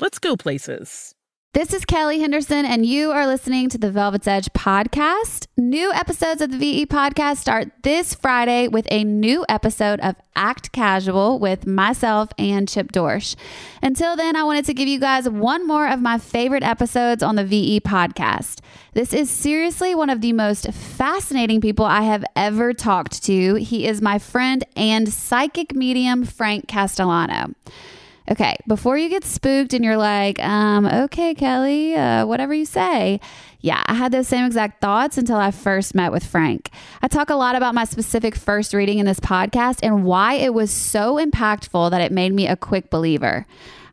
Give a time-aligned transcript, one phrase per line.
[0.00, 1.14] let's go places.
[1.52, 5.48] This is Kelly Henderson, and you are listening to the Velvet's Edge podcast.
[5.58, 10.70] New episodes of the VE podcast start this Friday with a new episode of Act
[10.70, 13.34] Casual with myself and Chip Dorsch.
[13.82, 17.34] Until then, I wanted to give you guys one more of my favorite episodes on
[17.34, 18.60] the VE podcast.
[18.94, 23.56] This is seriously one of the most fascinating people I have ever talked to.
[23.56, 27.54] He is my friend and psychic medium, Frank Castellano.
[28.30, 33.18] Okay, before you get spooked and you're like, um, okay, Kelly, uh, whatever you say.
[33.60, 36.70] Yeah, I had those same exact thoughts until I first met with Frank.
[37.02, 40.54] I talk a lot about my specific first reading in this podcast and why it
[40.54, 43.46] was so impactful that it made me a quick believer.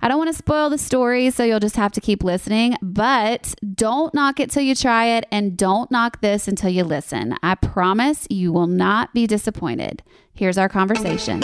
[0.04, 3.56] I don't want to spoil the story, so you'll just have to keep listening, but
[3.74, 7.36] don't knock it till you try it and don't knock this until you listen.
[7.42, 10.04] I promise you will not be disappointed.
[10.36, 11.42] Here's our conversation.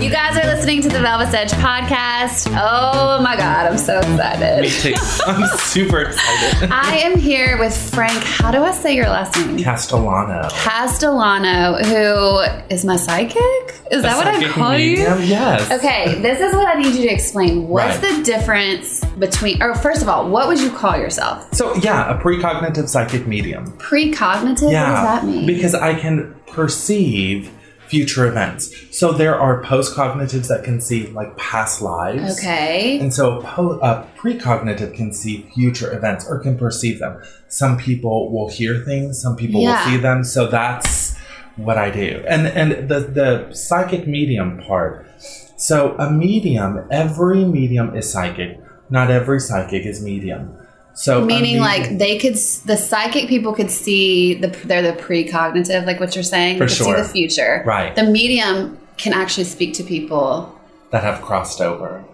[0.00, 2.46] You guys are listening to the Velvet Edge podcast.
[2.56, 4.62] Oh my God, I'm so excited.
[4.62, 4.94] Me too.
[5.26, 6.70] I'm super excited.
[6.70, 8.22] I am here with Frank.
[8.22, 9.58] How do I say your last name?
[9.58, 10.48] Castellano.
[10.52, 12.38] Castellano, who
[12.72, 13.40] is my psychic?
[13.90, 15.18] Is that what I call medium?
[15.20, 15.26] you?
[15.26, 15.68] Yes.
[15.70, 17.66] Okay, this is what I need you to explain.
[17.66, 18.16] What's Right.
[18.18, 21.52] the difference between, or first of all, what would you call yourself?
[21.52, 23.72] So yeah, a precognitive psychic medium.
[23.78, 24.70] Precognitive?
[24.70, 24.90] yeah.
[24.90, 25.46] What does that mean?
[25.46, 27.50] Because I can perceive
[27.88, 28.74] future events.
[28.96, 32.38] So there are postcognitives that can see like past lives.
[32.38, 32.98] okay.
[33.00, 37.22] And so a, po- a precognitive can see future events or can perceive them.
[37.48, 39.84] Some people will hear things, some people Yeah.
[39.84, 40.24] will see them.
[40.24, 41.16] So that's
[41.56, 42.22] what I do.
[42.28, 45.06] And and the the psychic medium part.
[45.56, 48.60] So a medium, every medium is psychic.
[48.90, 50.56] Not every psychic is medium.
[50.98, 52.34] So Meaning, like they could,
[52.66, 56.58] the psychic people could see the they're the precognitive, like what you're saying.
[56.58, 56.96] For could sure.
[56.96, 57.62] see the future.
[57.64, 57.94] Right.
[57.94, 60.28] The medium can actually speak to people.
[60.90, 62.04] that have crossed over,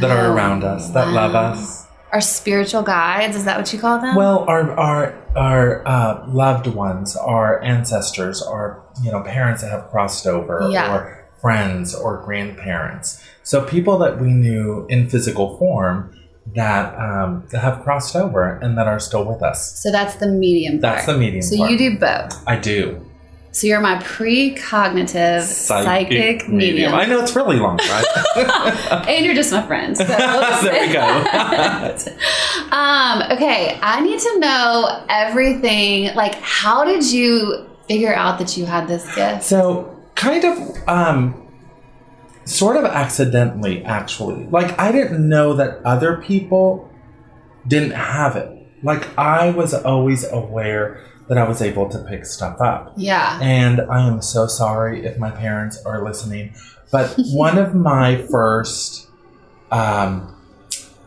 [0.00, 1.86] that are Oh, around us, that love us.
[2.12, 4.14] Our spiritual guides, is that what you call them?
[4.14, 9.88] Well, our our our uh, loved ones, our ancestors, our you know parents that have
[9.90, 10.92] crossed over, Yeah.
[10.94, 13.22] or friends or grandparents.
[13.42, 16.10] So people that we knew in physical form
[16.54, 19.80] that um, that have crossed over and that are still with us.
[19.82, 20.96] so that's the medium part.
[20.96, 21.70] That's the medium So part.
[21.70, 22.42] you do both.
[22.46, 23.04] I do.
[23.52, 26.92] So you're my precognitive psychic, medium.
[26.92, 29.04] I know it's really long, right?
[29.08, 29.96] and you're just my friend.
[29.96, 31.00] So There we go.
[32.72, 36.14] um, okay, I need to know everything.
[36.16, 39.44] Like, how did you figure out that you had this gift?
[39.44, 41.43] So, kind of, um,
[42.44, 44.46] sort of accidentally, actually.
[44.46, 46.90] Like, I didn't know that other people
[47.66, 48.50] didn't have it.
[48.82, 52.92] Like, I was always aware that I was able to pick stuff up.
[52.96, 53.38] Yeah.
[53.40, 56.54] And I am so sorry if my parents are listening.
[56.92, 59.08] But one of my first
[59.72, 60.36] um,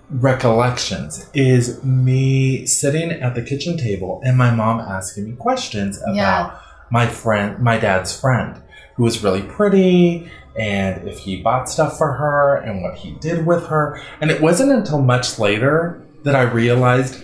[0.09, 6.15] recollections is me sitting at the kitchen table and my mom asking me questions about
[6.15, 6.59] Yeah.
[6.89, 8.59] my friend, my dad's friend,
[8.95, 13.45] who was really pretty, and if he bought stuff for her and what he did
[13.45, 14.01] with her.
[14.21, 17.23] And it wasn't until much later that I realized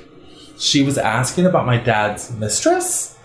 [0.57, 3.17] she was asking about my dad's mistress.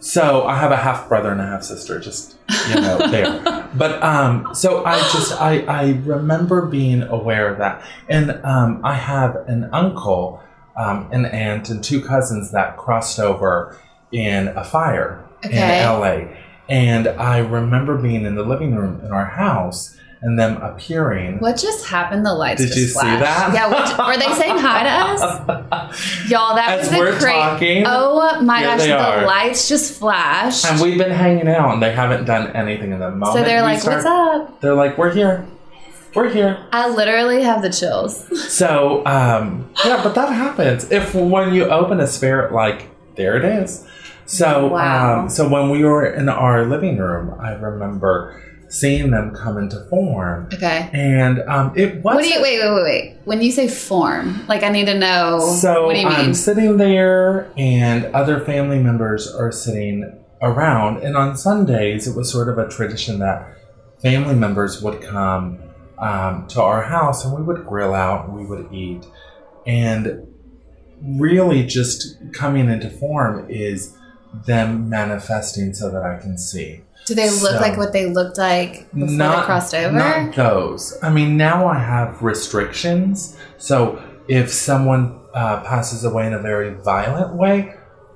[0.00, 2.36] So I have a half brother and a half sister, just
[2.68, 3.68] you know there.
[3.74, 8.94] But um, so I just I I remember being aware of that, and um, I
[8.94, 10.40] have an uncle,
[10.76, 13.76] um, an aunt, and two cousins that crossed over
[14.12, 15.56] in a fire Okay.
[15.56, 16.36] in L.A.
[16.68, 21.38] And I remember being in the living room in our house and them appearing.
[21.38, 22.24] What just happened?
[22.26, 23.52] The lights Did you see that?
[23.54, 23.68] Yeah.
[23.68, 26.30] What, were they saying hi to us?
[26.30, 27.34] Y'all, that As was we're a great.
[27.34, 29.26] talking, oh my yeah, gosh, the are.
[29.26, 30.64] lights just flashed.
[30.64, 33.38] And we've been hanging out, and they haven't done anything in the moment.
[33.38, 35.46] so they're like, start- "What's up?" They're like, "We're here,
[36.14, 38.26] we're here." I literally have the chills.
[38.48, 43.44] So, um, yeah, but that happens if when you open a spirit, like there it
[43.44, 43.86] is.
[44.26, 45.20] So, Wow.
[45.20, 49.78] um, so when we were in our living room, I remember seeing them come into
[49.88, 50.90] form, Okay.
[50.92, 52.16] and um, it was.
[52.16, 53.16] What do you wait, wait, wait, wait?
[53.24, 55.38] When you say form, like I need to know.
[55.38, 56.16] So what do you mean?
[56.16, 60.12] I'm sitting there, and other family members are sitting
[60.42, 60.98] around.
[61.04, 63.56] And on Sundays, it was sort of a tradition that
[64.02, 65.60] family members would come
[65.98, 69.06] um, to our house, and we would grill out, and we would eat,
[69.64, 70.26] and
[71.20, 73.94] really just coming into form is
[74.44, 76.82] them manifesting so that I can see.
[77.06, 79.96] do they look so- like what they looked like before they crossed over?
[79.96, 80.98] Not those.
[81.02, 83.36] I mean, now I have restrictions.
[83.58, 87.74] So if someone uh, passes away in a very violent way,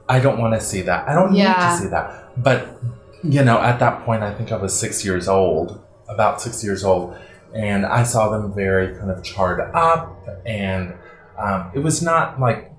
[0.08, 1.08] I don't want to see that.
[1.08, 1.48] I don't Yeah.
[1.52, 2.42] need to see that.
[2.42, 2.66] But,
[3.22, 6.82] you know, at that point, I think I was six years old, about six years
[6.84, 7.16] old,
[7.54, 10.94] and I saw them very kind of charred up, and
[11.38, 12.69] um, it was not like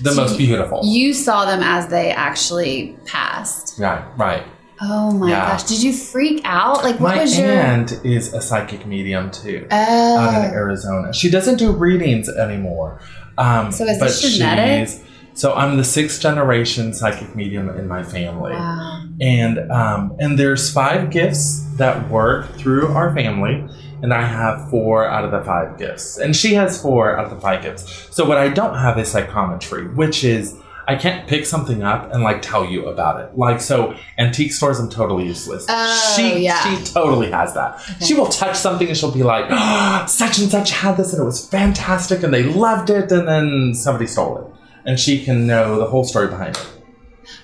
[0.00, 0.80] the So most beautiful.
[0.84, 3.78] You saw them as they actually passed.
[3.78, 4.42] right, right.
[4.80, 5.50] Oh my Yeah.
[5.52, 5.62] gosh!
[5.64, 6.82] Did you freak out?
[6.82, 7.46] Like, what My was your?
[7.48, 9.66] My aunt is a psychic medium too.
[9.70, 10.16] Oh.
[10.18, 11.12] out in Arizona.
[11.12, 13.00] She doesn't do readings anymore.
[13.38, 14.88] Um, So is but this genetic?
[15.34, 19.04] So I'm the sixth generation psychic medium in my family, Wow.
[19.20, 23.64] and um, and there's five gifts that work through our family,
[24.02, 27.30] and I have four out of the five gifts, and she has four out of
[27.30, 28.08] the five gifts.
[28.14, 30.56] So what I don't have is psychometry, which is
[30.86, 33.38] I can't pick something up and like tell you about it.
[33.38, 35.66] Like so, antique stores, I'm totally useless.
[35.68, 36.60] Oh, she yeah.
[36.62, 37.80] she totally has that.
[38.04, 41.22] She will touch something and she'll be like, oh, such and such had this and
[41.22, 44.46] it was fantastic and they loved it and then somebody stole it.
[44.84, 46.68] And she can know the whole story behind it.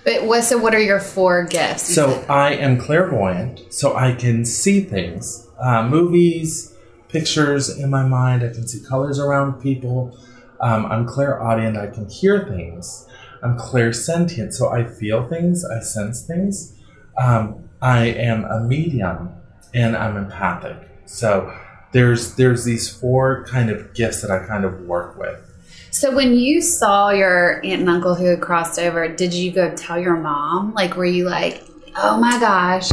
[0.05, 0.43] But what?
[0.43, 1.95] So, what are your four gifts?
[1.95, 6.75] So I am clairvoyant, so I can see things, uh, movies,
[7.09, 8.43] pictures in my mind.
[8.43, 10.17] I can see colors around people.
[10.61, 11.77] Um, I'm clairaudient.
[11.77, 13.07] I can hear things.
[13.43, 15.65] I'm clairsentient, so I feel things.
[15.65, 16.75] I sense things.
[17.17, 19.31] Um, I am a medium,
[19.75, 20.77] and I'm empathic.
[21.07, 21.53] So
[21.93, 25.45] there's there's these four kind of gifts that I kind of work with.
[25.91, 29.75] So when you saw your aunt and uncle who had crossed over, did you go
[29.75, 30.75] tell your mom?
[30.75, 31.65] Like, were you like,
[31.97, 32.91] "Oh my gosh"?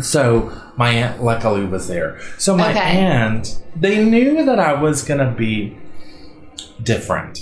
[0.00, 2.18] So my aunt luckily was there.
[2.38, 2.80] So my Okay.
[2.98, 5.76] aunt, they knew that I was gonna be
[6.82, 7.38] different.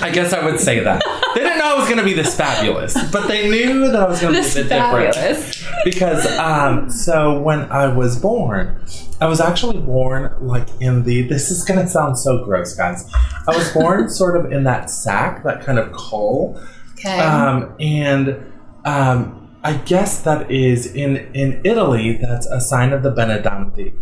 [0.00, 1.02] I guess I would say that.
[1.34, 4.20] they didn't know I was gonna be this fabulous, but they knew that I was
[4.20, 5.64] gonna be a bit different.
[5.84, 8.80] Because um, so when I was born,
[9.20, 11.22] I was actually born like in the.
[11.22, 13.10] This is gonna sound so gross, guys.
[13.48, 16.60] I was born sort of in that sack, that kind of caul.
[16.94, 17.18] Okay.
[17.18, 18.52] Um, and
[18.84, 22.16] um, I guess that is in in Italy.
[22.16, 23.94] That's a sign of the Benandanti,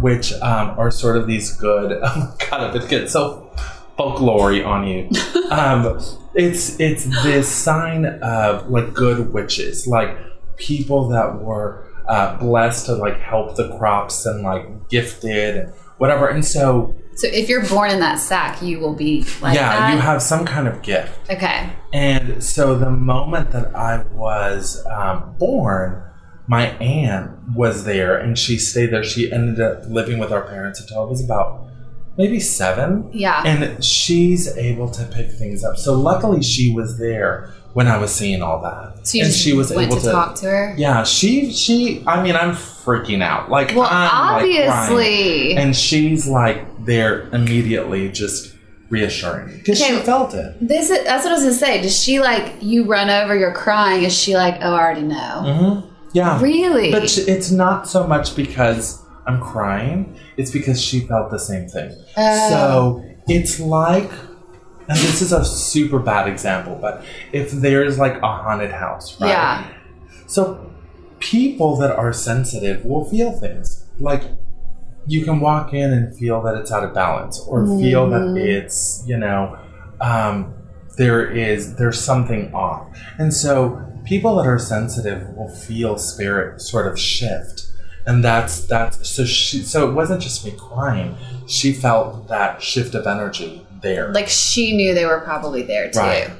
[0.00, 1.92] which um, are sort of these good.
[2.02, 3.52] Oh my god, if it gets so
[3.96, 5.08] folklore on you,
[5.50, 6.00] um,
[6.34, 10.16] it's it's this sign of like good witches, like
[10.56, 16.28] people that were uh, blessed to like help the crops and like gifted and whatever.
[16.28, 19.94] And so so if you're born in that sack, you will be like yeah, that.
[19.94, 21.30] you have some kind of gift.
[21.30, 21.70] okay.
[21.92, 26.02] And so the moment that I was um, born,
[26.46, 29.04] my aunt was there and she stayed there.
[29.04, 31.66] She ended up living with our parents until I was about
[32.18, 33.08] maybe seven.
[33.12, 33.42] Yeah.
[33.44, 35.76] And she's able to pick things up.
[35.76, 39.06] So luckily she was there when I was seeing all that.
[39.06, 40.74] So and she was able to, talk to her.
[40.78, 43.50] Yeah, she she I mean I'm freaking out.
[43.50, 45.56] Like Well, I'm, like, obviously.
[45.56, 48.54] and she's like there immediately just
[48.90, 49.96] reassuring me because Okay.
[49.98, 50.56] she felt it.
[50.60, 51.82] This is, that's what I was gonna say.
[51.82, 53.36] Does she like you run over?
[53.36, 54.04] You're crying.
[54.04, 55.42] Is she like, oh, I already know?
[55.44, 55.94] Mm-hmm.
[56.12, 56.40] Yeah.
[56.40, 56.92] Really?
[56.92, 61.66] But sh- it's not so much because I'm crying, it's because she felt the same
[61.68, 61.90] thing.
[62.16, 62.48] Oh.
[62.50, 64.10] So it's like,
[64.88, 69.28] and this is a super bad example, but if there's like a haunted house, right?
[69.28, 69.74] Yeah.
[70.26, 70.72] So
[71.18, 73.86] people that are sensitive will feel things.
[73.98, 74.22] Like
[75.06, 78.34] you can walk in and feel that it's out of balance or feel Mm-hmm.
[78.34, 79.58] that it's, you know,
[80.00, 80.54] um,
[80.96, 82.86] there is there's something off.
[83.18, 87.66] And so people that are sensitive will feel spirit sort of shift.
[88.06, 91.16] And that's that's so she so it wasn't just me crying.
[91.46, 94.08] She felt that shift of energy there.
[94.12, 96.00] Like she knew they were probably there too.
[96.00, 96.30] Right.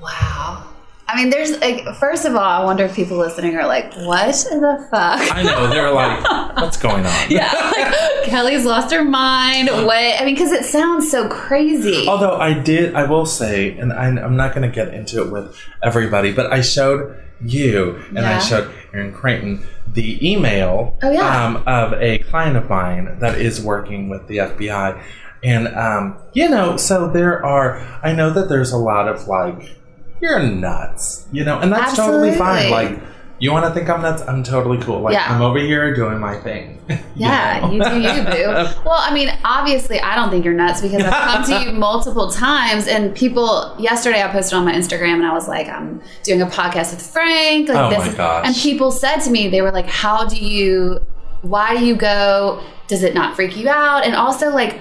[0.00, 0.68] Wow.
[1.08, 4.34] I mean, there's like, first of all, I wonder if people listening are like, what
[4.34, 5.36] the fuck?
[5.36, 7.12] I know they're like, what's going on?
[7.30, 9.68] yeah, like, Kelly's lost her mind.
[9.68, 10.20] What?
[10.20, 12.06] I mean, because it sounds so crazy.
[12.08, 15.30] Although I did, I will say, and I, I'm not going to get into it
[15.30, 18.36] with everybody, but I showed you and Yeah.
[18.36, 21.44] I showed Erin Creighton the email Oh, yeah.
[21.44, 25.02] um, of a client of mine that is working with the FBI.
[25.44, 29.76] And, um, you know, so there are, I know that there's a lot of like,
[30.20, 32.70] you're nuts, you know, and that's totally fine.
[32.70, 33.00] Like,
[33.40, 34.22] you want to think I'm nuts?
[34.28, 35.00] I'm totally cool.
[35.00, 35.26] Like, Yeah.
[35.34, 36.78] I'm over here doing my thing.
[36.88, 37.72] you Yeah, know?
[37.72, 38.52] you do you, boo.
[38.84, 42.30] Well, I mean, obviously, I don't think you're nuts because I've come to you multiple
[42.30, 43.74] times, and people.
[43.80, 47.04] Yesterday, I posted on my Instagram, and I was like, "I'm doing a podcast with
[47.04, 48.46] Frank." Like Oh this, my gosh.
[48.46, 51.04] and people said to me, they were like, "How do you?
[51.42, 52.62] Why do you go?
[52.86, 54.78] Does it not freak you out?" And also, like,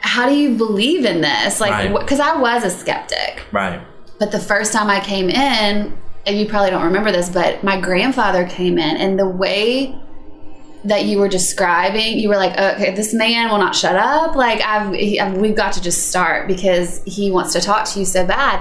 [0.00, 1.60] how do you believe in this?
[1.60, 1.98] Like, Right.
[1.98, 3.42] because I was a skeptic.
[3.52, 3.80] Right.
[4.18, 7.80] But the first time I came in, and you probably don't remember this, but my
[7.80, 9.94] grandfather came in, and the way
[10.84, 14.34] that you were describing, you were like, okay, this man will not shut up.
[14.34, 17.98] Like, I've, he, I've we've got to just start because he wants to talk to
[17.98, 18.60] you so bad.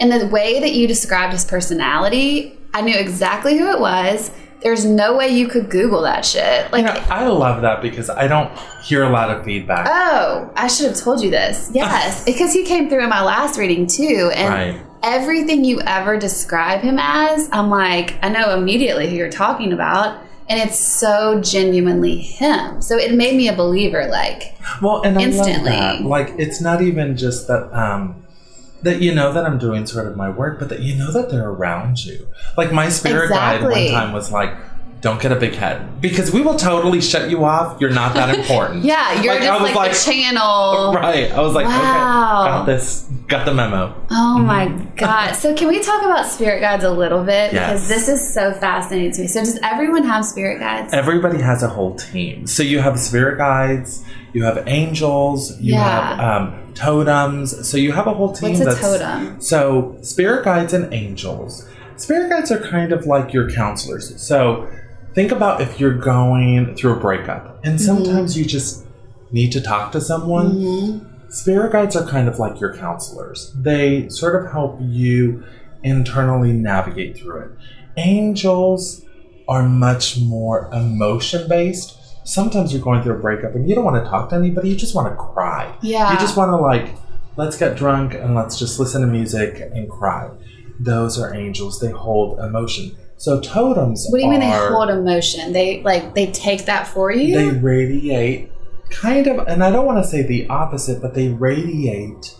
[0.00, 4.30] And the way that you described his personality, I knew exactly who it was.
[4.62, 6.70] There's no way you could Google that shit.
[6.70, 8.50] Like, You know, I love that because I don't
[8.84, 9.86] hear a lot of feedback.
[9.90, 11.70] Oh, I should have told you this.
[11.74, 14.80] Yes, because he came through in my last reading too, and Right.
[15.02, 20.18] everything you ever describe him as, I'm like, I know immediately who you're talking about,
[20.48, 22.82] and it's so genuinely him.
[22.82, 24.08] So it made me a believer.
[24.08, 26.04] Like, Well, and Instantly.
[26.06, 28.24] Like, it's not even just that um,
[28.82, 31.30] that you know that I'm doing sort of my work, but that you know that
[31.30, 32.28] they're around you.
[32.56, 34.54] Like my spirit guide one time was like,
[35.00, 37.80] "Don't get a big head because we will totally shut you off.
[37.80, 40.92] You're not that important." yeah, you're Like, I just was like, the channel.
[40.94, 41.30] Right.
[41.32, 42.42] I was like, Wow.
[42.42, 43.94] okay, got this, got the memo.
[44.10, 45.32] Oh my god!
[45.34, 49.12] So can we talk about spirit guides a little bit because this is so fascinating
[49.12, 49.26] to me.
[49.28, 50.92] So does everyone have spirit guides?
[50.92, 52.46] Everybody has a whole team.
[52.46, 56.16] So you have spirit guides, you have angels, you Yeah.
[56.16, 57.66] have um, totems.
[57.68, 58.50] So you have a whole team.
[58.50, 59.40] What's a that's, totem?
[59.40, 61.66] So spirit guides and angels.
[61.96, 64.20] Spirit guides are kind of like your counselors.
[64.22, 64.68] So
[65.14, 67.84] think about if you're going through a breakup, and Mm-hmm.
[67.84, 68.86] sometimes you just
[69.30, 71.06] need to talk to someone.
[71.28, 73.52] Spirit guides are kind of like your counselors.
[73.56, 75.44] They sort of help you
[75.84, 77.50] internally navigate through it.
[77.96, 79.04] Angels
[79.48, 81.96] are much more emotion based.
[82.26, 84.76] Sometimes you're going through a breakup and you don't want to talk to anybody, you
[84.76, 85.74] just want to cry.
[85.82, 86.12] Yeah.
[86.12, 86.94] You just want to, like,
[87.36, 90.30] let's get drunk and let's just listen to music and cry.
[90.78, 91.78] Those are angels.
[91.80, 92.96] They hold emotion.
[93.20, 95.52] So totems What do you mean they are- hold emotion?
[95.52, 97.34] They like they take that for you.
[97.36, 98.50] they radiate
[98.88, 102.34] kind of and i don't want to say the opposite but they radiate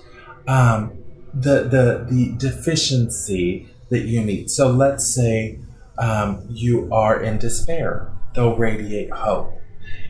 [0.48, 0.98] um,
[1.32, 4.50] the, the the deficiency that you need.
[4.50, 5.60] So let's say
[5.98, 8.10] um, you are in despair.
[8.34, 9.52] They'll radiate hope.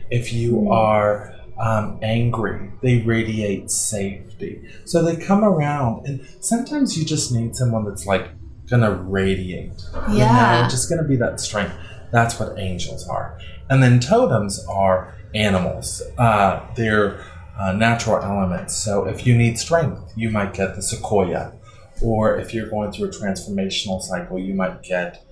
[0.09, 4.63] If you are um, angry they radiate safety.
[4.85, 8.29] So they come around and sometimes you just need someone that's like
[8.71, 9.73] gonna radiate.
[10.09, 10.61] You Yeah.
[10.63, 11.73] know, just gonna be that strength.
[12.11, 13.37] That's what angels are.
[13.69, 16.01] And then totems are animals.
[16.17, 17.19] Uh, they're
[17.59, 18.75] uh, natural elements.
[18.75, 21.51] So if you need strength you might get the sequoia.
[22.01, 25.23] Or if you're going through a transformational cycle you might get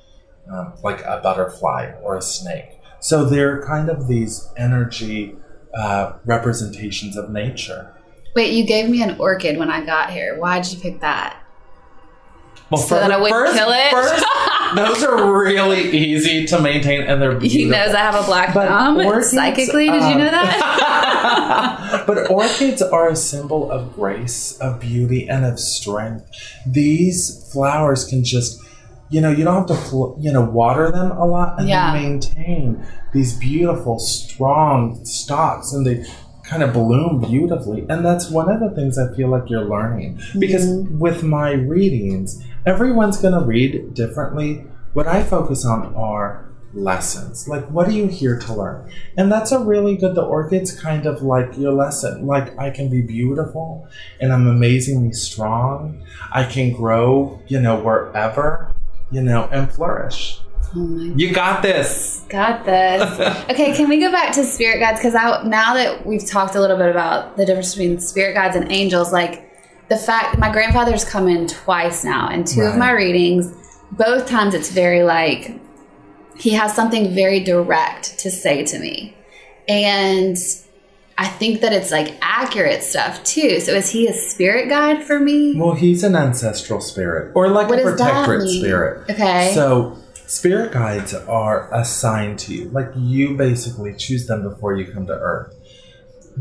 [0.52, 2.80] um, like a butterfly or a snake.
[3.00, 5.36] So they're kind of these energy
[5.74, 7.94] uh, representations of nature.
[8.36, 10.38] Wait, you gave me an orchid when I got here.
[10.40, 11.38] Why'd you pick that?
[12.70, 13.92] Well, So that I wouldn't kill it?
[13.92, 14.26] first,
[14.76, 17.50] those are really easy to maintain and they're beautiful.
[17.60, 18.98] He knows I have a black But thumb.
[18.98, 22.04] orchids, Psychically, did you um, know that?
[22.08, 26.26] but orchids are a symbol of grace, of beauty, and of strength.
[26.66, 28.62] These flowers can just,
[29.10, 31.94] you know, you don't have to, fl- you know, water them a lot, and Yeah.
[31.94, 36.06] they maintain these beautiful, strong stalks, and they
[36.44, 37.86] kind of bloom beautifully.
[37.90, 42.44] And that's one of the things I feel like you're learning because with my readings,
[42.66, 44.66] everyone's going to read differently.
[44.94, 47.48] What I focus on are lessons.
[47.48, 48.92] Like, what are you here to learn?
[49.18, 52.26] And that's a really good, the orchid's kind of like your lesson.
[52.26, 53.88] Like, I can be beautiful
[54.20, 56.04] and I'm amazingly strong.
[56.32, 58.74] I can grow, you know, wherever,
[59.12, 60.42] you know, and flourish.
[60.76, 62.26] Oh You got this.
[62.30, 63.02] Got this.
[63.50, 65.00] Okay, can we go back to spirit guides?
[65.00, 68.72] Because now that we've talked a little bit about the difference between spirit guides and
[68.72, 69.49] angels, like
[69.90, 73.54] the fact my grandfather's come in twice now, and two of my readings,
[73.92, 75.60] both times it's very like
[76.38, 79.16] he has something very direct to say to me.
[79.68, 80.38] And
[81.18, 83.60] I think that it's like accurate stuff too.
[83.60, 85.56] So is he a spirit guide for me?
[85.58, 89.10] Well, he's an ancestral spirit or like What a protectorate spirit.
[89.10, 89.52] Okay.
[89.54, 92.70] So, spirit guides are assigned to you.
[92.70, 95.56] Like you basically choose them before you come to Earth.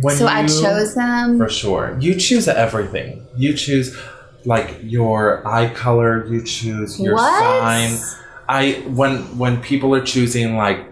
[0.00, 1.38] When so I chose them.
[1.38, 1.96] For sure.
[2.00, 3.26] You choose everything.
[3.36, 3.96] You choose
[4.44, 7.40] like your eye color, you choose your What?
[7.62, 7.98] sign.
[8.48, 10.84] I when when people are choosing like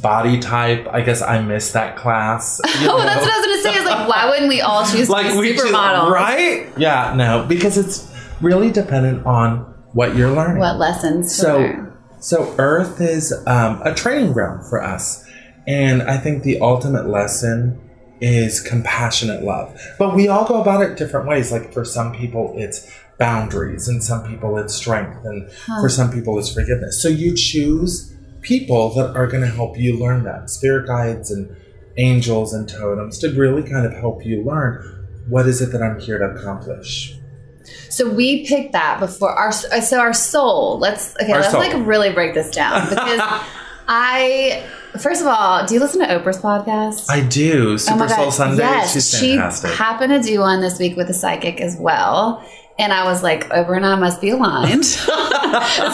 [0.00, 2.60] body type, I guess I missed that class.
[2.64, 3.04] you Oh, know?
[3.04, 3.74] that's what I was gonna say.
[3.80, 6.10] Is like, why wouldn't we all choose like we choose, supermodels?
[6.10, 6.68] right?
[6.76, 8.08] Yeah, no, because it's
[8.40, 9.60] really dependent on
[9.92, 10.58] what you're learning.
[10.58, 11.34] What lessons?
[11.36, 11.92] to So, learn.
[12.20, 15.24] so Earth is um, a training ground for us,
[15.66, 17.80] and I think the ultimate lesson
[18.20, 19.78] is compassionate love.
[19.98, 21.50] But we all go about it different ways.
[21.50, 25.50] Like for some people, it's boundaries, and some people it's strength, and
[25.80, 27.02] for some people it's forgiveness.
[27.02, 30.50] So you choose people that are going to help you learn that.
[30.50, 31.54] Spirit guides and
[31.96, 36.00] angels and totems to really kind of help you learn what is it that I'm
[36.00, 37.16] here to accomplish.
[37.88, 40.78] So we picked that before our so our soul.
[40.78, 41.32] Let's okay.
[41.32, 41.60] Our let's soul.
[41.60, 43.20] like really break this down because
[43.88, 44.64] I
[44.98, 47.06] first of all, do you listen to Oprah's podcast?
[47.10, 47.78] I do.
[47.78, 48.62] Super Soul Sunday.
[48.64, 49.70] Oh Yes, She's she fantastic.
[49.72, 52.44] happened to do one this week with a psychic as well.
[52.78, 54.82] And I was like, Oprah and I must be aligned.
[54.84, 55.06] this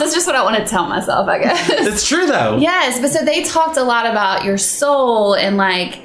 [0.03, 1.69] is just what I want to tell myself, I guess.
[1.71, 2.59] it's true though.
[2.59, 6.01] Yes, but so they talked a lot about your soul and like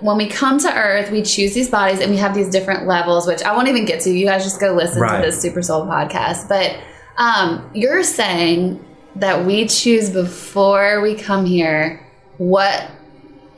[0.00, 3.26] when we come to Earth, we choose these bodies and we have these different levels,
[3.26, 4.10] which I won't even get to.
[4.10, 5.20] You guys just go listen Right.
[5.20, 6.48] to this Super Soul podcast.
[6.48, 6.76] But
[7.16, 8.84] um, you're saying
[9.16, 12.04] that we choose before we come here
[12.38, 12.90] what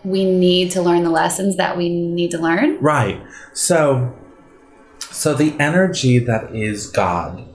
[0.05, 2.79] we need to learn the lessons that we need to learn.
[2.81, 3.21] Right.
[3.53, 4.17] So
[5.11, 7.47] so the energy that is God,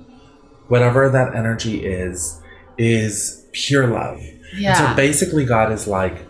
[0.67, 2.39] whatever that energy is,
[2.77, 4.17] is pure love.
[4.19, 4.89] And Yeah.
[4.91, 6.25] so basically God is like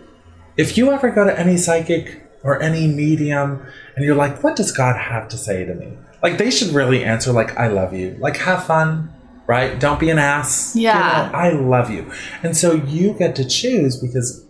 [0.56, 3.60] if you ever go to any psychic or any medium
[3.94, 5.98] and you're like, what does God have to say to me?
[6.22, 8.16] Like they should really answer like I love you.
[8.18, 9.12] Like have fun,
[9.46, 9.78] right?
[9.78, 10.74] Don't be an ass.
[10.74, 11.28] You Yeah.
[11.30, 12.10] know, I love you.
[12.42, 14.45] And so you get to choose because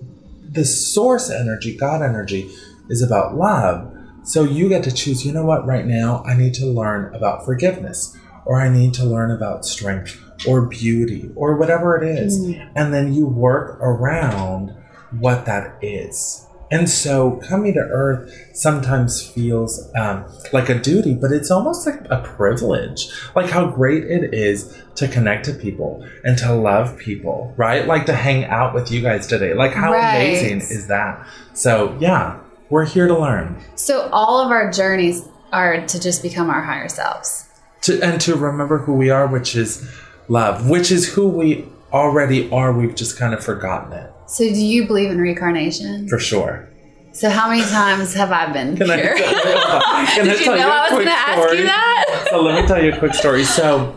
[0.57, 2.51] the source energy, God energy,
[2.89, 3.93] is about love.
[4.25, 7.45] So you get to choose, you know what, right now I need to learn about
[7.45, 12.41] forgiveness, or I need to learn about strength, or beauty, or whatever it is.
[12.41, 12.73] Mm.
[12.75, 14.75] And then you work around
[15.13, 16.47] what that is.
[16.71, 22.01] And so coming to Earth sometimes feels um, like a duty, but it's almost like
[22.11, 23.09] a privilege.
[23.37, 27.87] Like how great it is to connect to people and to love people, right?
[27.87, 29.55] Like to hang out with you guys today.
[29.55, 30.17] Like how Right.
[30.17, 31.25] amazing is that?
[31.55, 33.63] So yeah, we're here to learn.
[33.77, 37.45] So all of our journeys are to just become our higher selves.
[37.83, 39.89] To, and to remember who we are, which is
[40.27, 42.73] love, which is who we already are.
[42.73, 46.09] We've just kind of forgotten it So do you believe in reincarnation?
[46.09, 46.69] for sure.
[47.13, 49.15] So how many times have I been Can I here?
[49.17, 51.65] tell you- can I Did you tell know a I was going to ask you
[51.65, 52.27] that?
[52.31, 53.45] so let me tell you a quick story.
[53.45, 53.97] So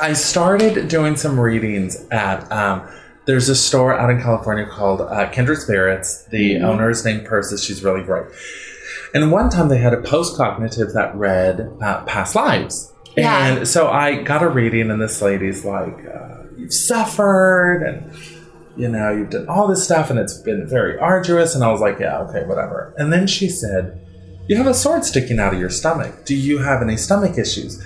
[0.00, 2.86] I started doing some readings at um,
[3.24, 6.24] there's a store out in California called uh, Kindred Spirits.
[6.26, 6.64] The Mm-hmm.
[6.64, 7.64] owner is named Persis.
[7.64, 8.26] She's really great.
[9.14, 12.92] And one time they had a post cognitive that read uh, past lives.
[13.16, 13.56] Yeah.
[13.56, 18.12] And so I got a reading, and this lady's like, uh, You've suffered, and
[18.76, 21.54] you know, you've done all this stuff, and it's been very arduous.
[21.54, 22.94] And I was like, Yeah, okay, whatever.
[22.98, 24.00] And then she said,
[24.48, 26.24] You have a sword sticking out of your stomach.
[26.24, 27.82] Do you have any stomach issues?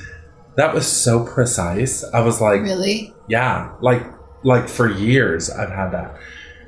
[0.56, 2.04] That was so precise.
[2.12, 3.14] I was like, Really?
[3.28, 4.02] yeah, like
[4.42, 6.16] like for years I've had that.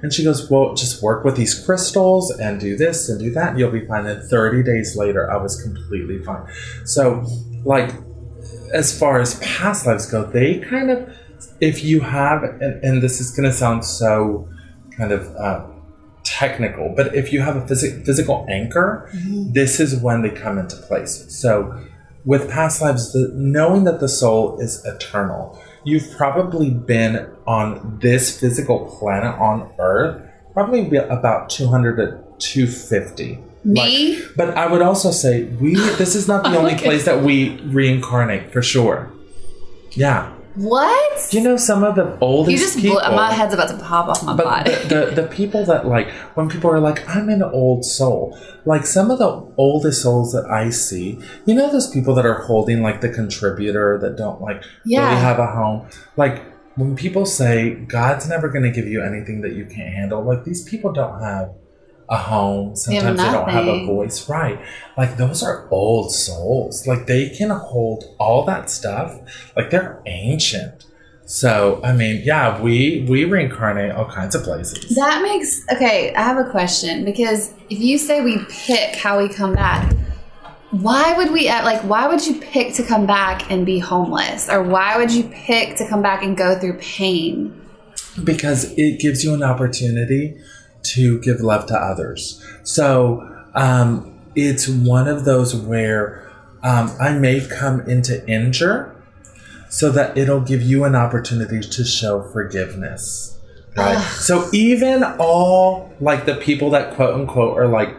[0.03, 3.51] And she goes, Well, just work with these crystals and do this and do that,
[3.51, 4.07] and you'll be fine.
[4.07, 6.47] And 30 days later, I was completely fine.
[6.85, 7.25] So,
[7.65, 7.93] like,
[8.75, 11.17] as far as past lives go, they kind of,
[11.63, 14.49] if you have, and, and this is going to sound so
[14.97, 15.65] kind of uh,
[16.25, 19.09] technical, but if you have a physi- physical anchor,
[19.53, 21.25] this is when they come into place.
[21.29, 21.81] So,
[22.25, 28.39] with past lives, the, knowing that the soul is eternal, you've probably been on this
[28.39, 33.39] physical planet on Earth probably about 200 to 250.
[33.65, 34.17] Me?
[34.17, 35.75] Like- but I would also say we.
[35.75, 39.11] This is not the only place that we reincarnate for sure.
[39.93, 41.29] Yeah, What?
[41.31, 43.01] do you know some of the oldest you just people?
[43.01, 44.75] blew, my head's about to pop off my But body.
[44.75, 48.85] the, the, the people that like when people are like I'm an old soul, like
[48.87, 52.83] some of the oldest souls that I see, you know those people that are holding
[52.83, 55.09] like the contributor that don't like Yeah.
[55.09, 55.89] really have a home.
[56.17, 56.43] Like
[56.77, 60.45] when people say God's never going to give you anything that you can't handle, like
[60.45, 61.51] these people don't have
[62.13, 62.77] a home.
[62.77, 64.29] Sometimes they don't have a voice.
[64.29, 64.61] Right.
[64.97, 66.87] Like those are old souls.
[66.87, 69.19] Like they can hold all that stuff.
[69.57, 70.87] Like they're ancient.
[71.25, 74.95] So I mean, yeah, we we reincarnate all kinds of places.
[74.95, 76.15] That makes okay.
[76.15, 79.95] I have a question because if you say we pick how we come back,
[80.71, 81.81] why would we uh, like?
[81.81, 85.77] Why would you pick to come back and be homeless, or why would you pick
[85.77, 87.59] to come back and go through pain?
[88.25, 90.37] because it gives you an opportunity
[90.83, 92.45] to give love to others.
[92.63, 96.31] So um, it's one of those where
[96.63, 98.95] um, I may come into injure
[99.69, 103.39] so that it'll give you an opportunity to show forgiveness.
[103.75, 103.99] Right.
[103.99, 107.97] so even all like the people that quote unquote are like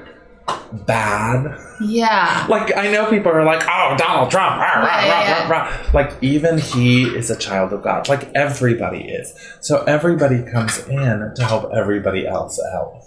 [0.86, 2.46] bad Yeah.
[2.50, 5.78] like I know people are like, oh, Donald Trump, rah, rah, Yeah, yeah, rah, rah.
[5.94, 8.10] like even he is a child of God.
[8.10, 9.34] Like everybody is.
[9.62, 13.02] So everybody comes in to help everybody else out.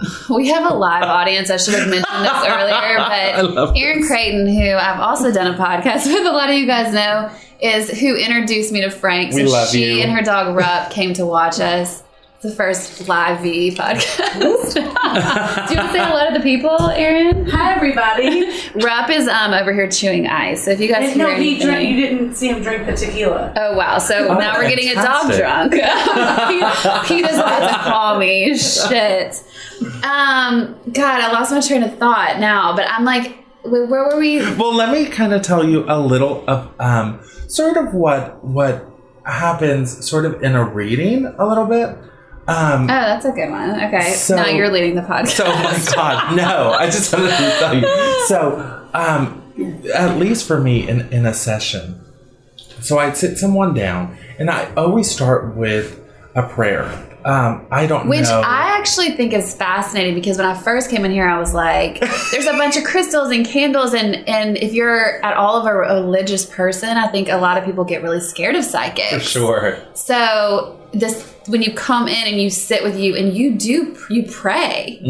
[0.28, 1.48] We have a live audience.
[1.48, 6.06] I should have mentioned this earlier, but Erin Creighton, who I've also done a podcast
[6.06, 9.32] with, a lot of you guys know, is who introduced me to Frank.
[9.32, 10.02] We love she you.
[10.02, 12.02] and her dog Rup came to watch us.
[12.42, 14.74] It's the first live VE podcast.
[14.74, 17.46] Do you want to say hello to the people, Erin?
[17.46, 18.50] Hi, everybody.
[18.84, 20.64] Rupp is um over here chewing ice.
[20.64, 21.88] So if you guys hear no, he anything, drank.
[21.90, 23.52] You didn't see him drink the tequila.
[23.56, 23.98] Oh wow!
[23.98, 25.38] So Oh, now we're getting a dog fantastic.
[25.38, 27.08] drunk.
[27.08, 28.58] he, he doesn't have to call me.
[28.58, 29.40] Shit.
[30.02, 30.74] Um.
[30.92, 32.74] God, I lost my train of thought now.
[32.74, 34.38] But I'm like, wait, where were we?
[34.56, 38.88] Well, let me kind of tell you a little of um, sort of what what
[39.24, 41.96] happens sort of in a reading a little bit.
[42.48, 43.70] Um, Oh, that's a good one.
[43.84, 45.28] Okay, So- now you're leading the podcast.
[45.28, 46.72] So, oh my God, no!
[46.72, 48.26] I just wanted to tell you.
[48.26, 49.42] So, um,
[49.94, 52.00] at least for me, in in a session,
[52.80, 56.00] so I'd sit someone down, and I always start with
[56.34, 57.08] a prayer.
[57.24, 58.10] Um, I don't know.
[58.10, 58.40] Which know.
[58.44, 62.00] I actually think is fascinating because when I first came in here, I was like,
[62.32, 65.72] "There's a bunch of crystals and candles, and and if you're at all of a
[65.72, 69.12] religious person, I think a lot of people get really scared of psychics.
[69.12, 69.78] for sure.
[69.94, 74.24] So this when you come in and you sit with you and you do you
[74.30, 75.00] pray.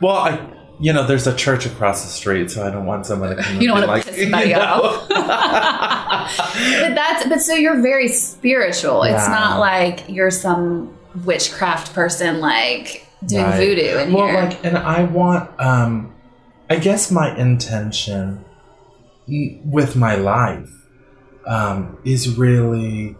[0.00, 0.46] Well, I,
[0.78, 3.60] you know, there's a church across the street, so I don't want someone to come
[3.60, 4.60] You don't and be wanna like, piss somebody you know?
[4.62, 5.08] off.
[6.80, 9.02] But that's but so you're very spiritual.
[9.04, 13.56] It's not like you're some witchcraft person like doing Right.
[13.58, 14.42] voodoo in well, here.
[14.42, 16.14] like, and I want, um,
[16.68, 18.44] I guess my intention
[19.28, 20.70] with my life
[21.46, 23.16] um, is really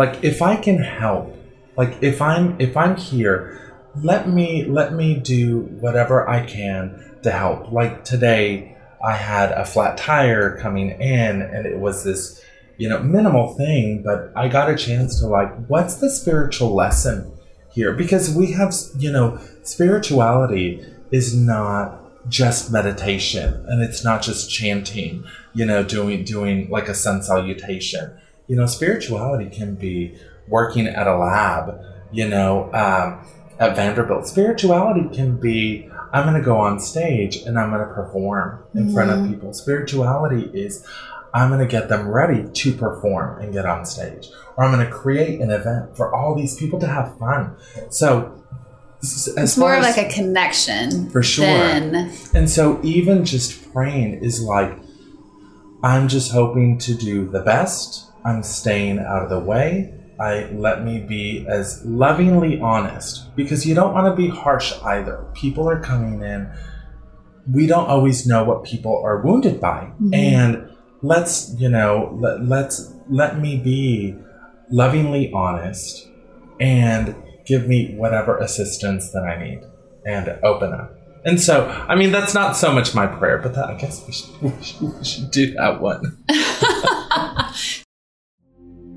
[0.00, 1.36] like if I can help,
[1.76, 7.30] like if I'm if I'm here, let me let me do whatever I can to
[7.30, 7.70] help.
[7.70, 12.42] Like today, I had a flat tire coming in, and it was this
[12.78, 17.30] you know minimal thing, but I got a chance to like, what's the spiritual lesson
[17.70, 17.92] here?
[17.92, 25.24] Because we have you know spirituality is not just meditation and it's not just chanting
[25.54, 28.14] you know doing doing like a sun salutation
[28.50, 31.80] you know spirituality can be working at a lab
[32.12, 33.24] you know um,
[33.58, 37.94] at vanderbilt spirituality can be i'm going to go on stage and i'm going to
[37.94, 40.84] perform in front of people spirituality is
[41.32, 44.84] i'm going to get them ready to perform and get on stage or i'm going
[44.84, 47.54] to create an event for all these people to have fun
[47.88, 48.36] so
[49.02, 51.46] as it's more of as- like a connection For sure.
[51.46, 54.76] than and so even just praying is like,
[55.82, 58.09] I'm just hoping to do the best.
[58.24, 59.94] I'm staying out of the way.
[60.18, 65.24] I let me be as lovingly honest because you don't want to be harsh either.
[65.34, 66.50] People are coming in.
[67.50, 69.90] We don't always know what people are wounded by.
[69.94, 70.14] Mm-hmm.
[70.14, 74.14] And let's, you know, let, let's let me be
[74.70, 76.06] lovingly honest
[76.60, 79.62] and give me whatever assistance that I need
[80.06, 80.96] and open up.
[81.24, 84.12] And so, I mean, that's not so much my prayer, but that, I guess we
[84.12, 86.18] should, we should, we should do that one.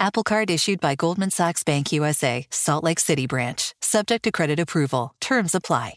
[0.00, 4.60] Apple Card issued by Goldman Sachs Bank USA, Salt Lake City branch, subject to credit
[4.60, 5.12] approval.
[5.20, 5.94] Terms apply.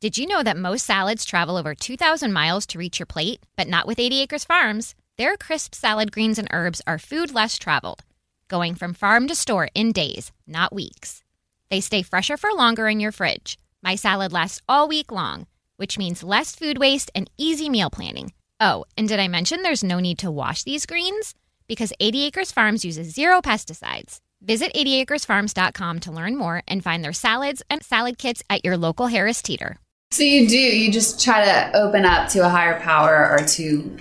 [0.00, 3.40] Did you know that most salads travel over 2,000 miles to reach your plate?
[3.56, 4.94] But not with 80 Acres Farms.
[5.16, 8.04] Their crisp salad greens and herbs are food less traveled,
[8.48, 11.24] going from farm to store in days, not weeks.
[11.70, 13.58] They stay fresher for longer in your fridge.
[13.82, 15.46] My salad lasts all week long,
[15.78, 18.34] which means less food waste and easy meal planning.
[18.60, 21.34] Oh, and did I mention there's no need to wash these greens?
[21.68, 24.20] Because 80 Acres Farms uses zero pesticides.
[24.42, 29.08] Visit 80acresfarms.com to learn more and find their salads and salad kits at your local
[29.08, 29.78] Harris Teeter.
[30.10, 33.98] So you do, you just try to open up to a higher power or to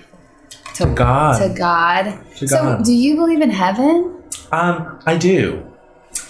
[0.76, 1.42] To God.
[1.42, 2.20] to God.
[2.38, 2.86] To So God.
[2.86, 4.24] do you believe in heaven?
[4.52, 5.66] Um, I do,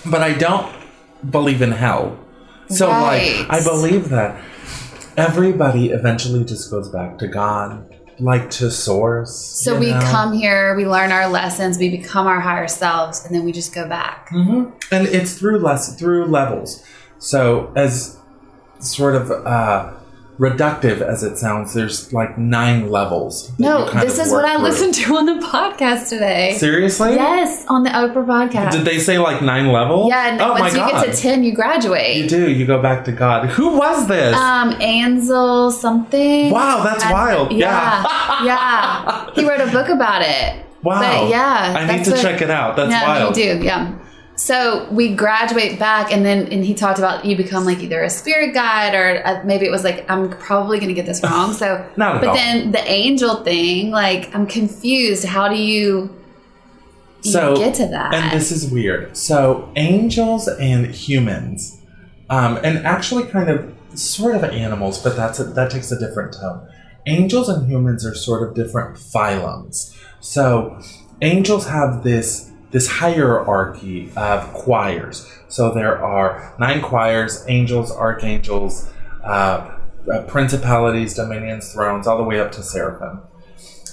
[0.06, 0.74] but I don't
[1.30, 2.18] believe in hell.
[2.70, 3.38] So, Right.
[3.48, 4.42] like, I believe that
[5.16, 7.86] everybody eventually just goes back to God,
[8.20, 9.36] like to Source.
[9.36, 10.00] So we know?
[10.02, 13.74] come here, we learn our lessons, we become our higher selves, and then we just
[13.74, 14.30] go back.
[14.30, 16.84] hmm and it's through less through levels.
[17.20, 18.18] So, as
[18.80, 19.94] sort of uh,
[20.40, 23.52] reductive as it sounds, there's like nine levels.
[23.60, 24.64] No, this is what I through.
[24.66, 26.54] listened to on the podcast today.
[26.58, 27.16] Seriously?
[27.16, 28.72] Yes, on the Oprah podcast.
[28.72, 30.10] Did they say like nine levels?
[30.10, 31.06] Yeah, and oh my once you God.
[31.06, 32.18] get to 10, you graduate.
[32.18, 32.52] You do.
[32.52, 33.50] You go back to God.
[33.50, 34.36] Who was this?
[34.36, 36.52] Um, Ansel something.
[36.52, 37.52] Wow, that's I- wild.
[37.52, 38.04] Yeah,
[38.44, 39.32] yeah.
[39.34, 40.66] He wrote a book about it.
[40.84, 41.00] Wow.
[41.02, 42.76] But yeah, I need to what- check it out.
[42.76, 43.38] That's no, wild.
[43.38, 43.64] you do.
[43.66, 43.98] Yeah.
[44.38, 48.10] So we graduate back, and then and he talked about you become like either a
[48.10, 51.54] spirit guide or uh, maybe it was like I'm probably going to get this wrong.
[51.54, 51.84] So,
[52.20, 52.36] but all.
[52.36, 55.26] then the angel thing, like I'm confused.
[55.26, 56.16] How do you?
[57.24, 58.14] you So get to that.
[58.14, 59.18] And this is weird.
[59.18, 61.82] So angels and humans,
[62.30, 66.34] um, and actually kind of sort of animals, but that's a, that takes a different
[66.34, 66.68] tone.
[67.08, 69.98] Angels and humans are sort of different phylums.
[70.20, 70.80] So
[71.22, 75.32] angels have this this hierarchy of choirs.
[75.48, 78.90] So there are nine choirs: angels, archangels,
[79.24, 79.78] uh,
[80.12, 83.22] uh, principalities, dominions, thrones, all the way up to seraphim.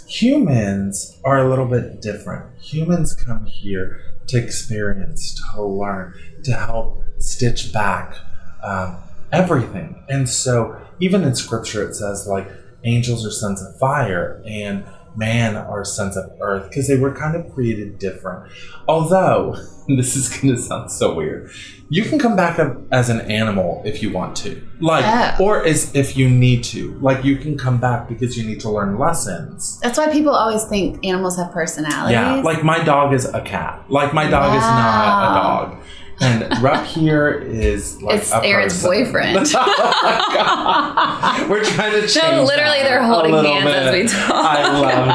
[0.07, 2.59] Humans are a little bit different.
[2.61, 8.17] Humans come here to experience, to learn, to help stitch back
[8.63, 8.97] um,
[9.33, 10.03] everything.
[10.09, 12.49] And so, even in scripture, it says, like,
[12.85, 14.85] angels are sons of fire and
[15.17, 18.51] man are sons of earth because they were kind of created different.
[18.89, 19.57] Although,
[19.89, 21.51] this is going to sound so weird,
[21.89, 24.67] you can come back up as an animal if you want to.
[24.81, 25.05] Like,
[25.39, 25.45] Oh.
[25.45, 26.95] or as if you need to.
[27.01, 29.79] Like, you can come back because you need to learn lessons.
[29.81, 32.13] That's why people always think animals have personalities.
[32.13, 33.85] Yeah, like my dog is a cat.
[33.89, 35.35] Like my dog is not a
[35.75, 35.85] dog.
[36.21, 38.91] And Rupp here is like It's Erin's person.
[39.05, 39.37] boyfriend.
[39.57, 41.51] oh God.
[41.51, 42.17] We're trying to change.
[42.37, 44.31] No, literally, they're holding hands as we talk.
[44.31, 45.07] I love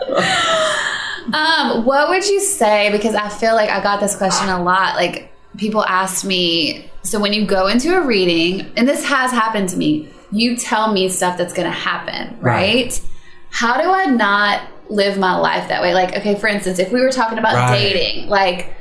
[0.00, 0.52] that.
[1.34, 2.88] Um, what would you say?
[2.92, 4.94] Because I feel like I got this question a lot.
[4.94, 9.68] Like people ask me, so when you go into a reading, and this has happened
[9.70, 12.76] to me, you tell me stuff that's going to happen, right?
[12.84, 13.00] Right.
[13.50, 15.94] How do I not live my life that way?
[15.94, 17.76] Like, okay, for instance, if we were talking about Right.
[17.76, 18.72] dating, like,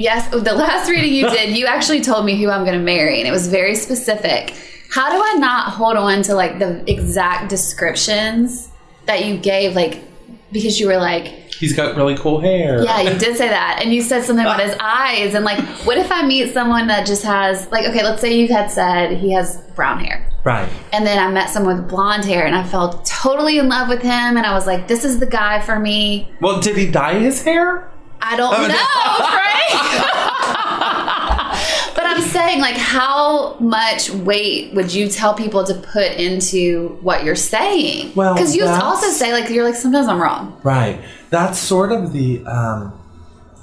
[0.00, 2.84] yes, oh, the last reading you did, you actually told me who I'm going to
[2.84, 4.54] marry, and it was very specific.
[4.90, 8.70] How do I not hold on to like the exact descriptions
[9.06, 10.02] that you gave, like,
[10.50, 11.26] because you were like,
[11.60, 12.82] He's got really cool hair.
[12.82, 13.80] yeah, you did say that.
[13.82, 15.34] And you said something about his eyes.
[15.34, 18.48] And like, what if I meet someone that just has, like, okay, let's say you
[18.48, 20.26] had said he has brown hair.
[20.42, 20.66] Right.
[20.94, 24.00] And then I met someone with blonde hair and I fell totally in love with
[24.00, 24.38] him.
[24.38, 26.30] And I was like, this is the guy for me.
[26.40, 27.90] Well, did he dye his hair?
[28.22, 28.68] I don't Oh, know,
[29.40, 31.92] right?
[31.96, 37.24] but I'm saying, like, how much weight would you tell people to put into what
[37.24, 38.12] you're saying?
[38.14, 40.58] Well, because you also say, like, you're like, sometimes I'm wrong.
[40.62, 41.00] Right.
[41.30, 42.92] That's sort of the um,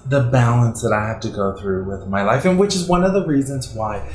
[0.05, 3.03] the balance that I have to go through with my life, and which is one
[3.03, 4.09] of the reasons why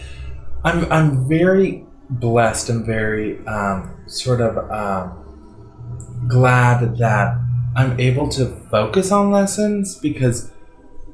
[0.65, 7.39] I'm I'm very blessed and very um, sort of um, glad that
[7.75, 10.51] I'm able to focus on lessons because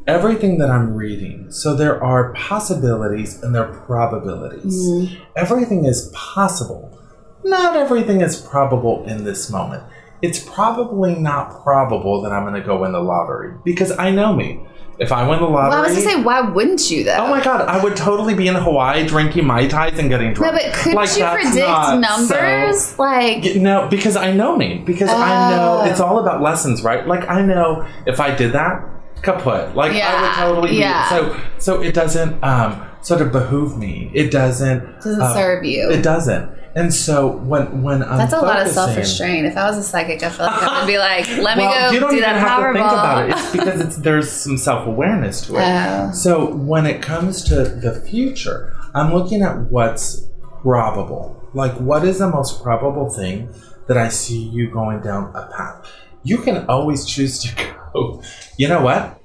[0.07, 1.51] everything that I'm reading.
[1.51, 4.75] So there are possibilities and there are probabilities.
[4.75, 5.23] Mm-hmm.
[5.37, 6.99] Everything is possible.
[7.45, 9.85] Not everything is probable in this moment.
[10.23, 14.35] it's probably not probable that I'm going to go win the lottery because I know
[14.35, 14.67] me.
[15.01, 17.19] If I win the lottery, Well, I was gonna say, why wouldn't you though?
[17.21, 20.55] oh my god, I would totally be in Hawaii drinking mai tais and getting drunk.
[20.55, 22.99] no, but could Like, you predict not so- numbers?
[22.99, 24.83] like, No, because I know me.
[24.85, 25.87] Because I know Oh.
[25.89, 27.07] it's all about lessons, right?
[27.07, 28.83] Like I know if I did that,
[29.23, 29.77] kaput.
[29.77, 30.77] Like I would totally be.
[30.79, 31.09] yeah.
[31.11, 34.11] So so it doesn't um sort of behoove me.
[34.13, 35.91] It doesn't Doesn't uh, serve you.
[35.91, 36.59] It doesn't.
[36.75, 39.47] And so when when I'm that's a lot of self restraint.
[39.47, 41.89] If I was a psychic, I feel like I would be like, let me well,
[41.89, 43.33] go you don't do even that have to think about it.
[43.33, 45.63] It's because it's there's some self awareness to it.
[45.63, 46.13] Oh.
[46.13, 50.29] So when it comes to the future, I'm looking at what's
[50.63, 51.49] probable.
[51.55, 53.49] Like what is the most probable thing
[53.87, 55.91] that I see you going down a path?
[56.23, 58.23] You can always choose to go.
[58.59, 59.18] You know what?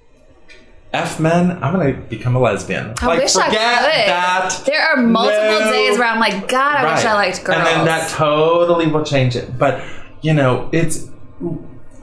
[0.94, 2.94] F men, I'm gonna become a lesbian.
[3.02, 3.56] I like wish I could.
[3.58, 4.62] that.
[4.66, 5.72] There are multiple No.
[5.72, 7.58] days where I'm like, God, I wish I liked girls.
[7.58, 9.58] And then that totally will change it.
[9.58, 9.84] But,
[10.22, 11.10] you know, it's,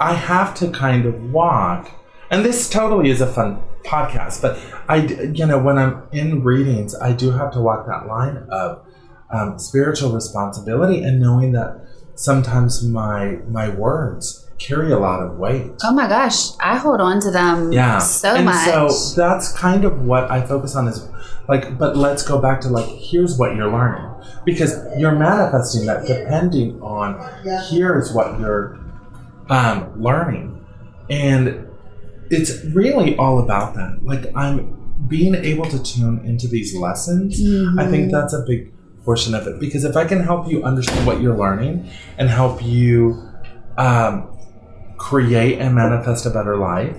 [0.00, 1.88] I have to kind of walk.
[2.30, 6.94] And this totally is a fun podcast, but I, you know, when I'm in readings,
[6.94, 8.84] I do have to walk that line of
[9.30, 11.80] um, spiritual responsibility and knowing that
[12.16, 15.72] sometimes my my words carry a lot of weight.
[15.82, 17.98] oh my gosh, I hold on to them Yeah.
[17.98, 18.68] so and much.
[18.68, 21.08] So that's kind of what I focus on is
[21.48, 24.06] like, but let's go back to like, here's what you're learning.
[24.44, 27.18] Because you're manifesting that depending on
[27.70, 28.78] here's what you're
[29.48, 30.64] um, learning.
[31.08, 31.66] And
[32.30, 34.04] it's really all about that.
[34.04, 34.76] Like I'm
[35.08, 37.40] being able to tune into these lessons.
[37.78, 38.72] I think that's a big
[39.04, 39.58] portion of it.
[39.58, 43.26] Because if I can help you understand what you're learning and help you
[43.78, 44.36] um,
[45.00, 46.94] create and manifest a better life,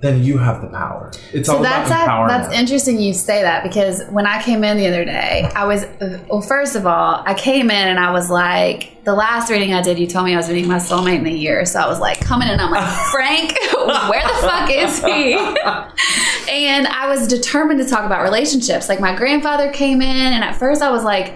[0.00, 1.12] then you have the power.
[1.32, 2.28] It's so all that's about empowerment.
[2.28, 5.86] that's interesting you say that because when I came in the other day, I was
[6.28, 6.40] well.
[6.40, 10.00] First of all, I came in and I was like, the last reading I did,
[10.00, 12.20] you told me I was reading my soulmate in a year, so I was like
[12.20, 13.56] coming in, I'm like, Frank,
[14.10, 15.34] where the fuck is he?
[16.50, 18.88] and I was determined to talk about relationships.
[18.88, 21.34] Like my grandfather came in, and at first I was like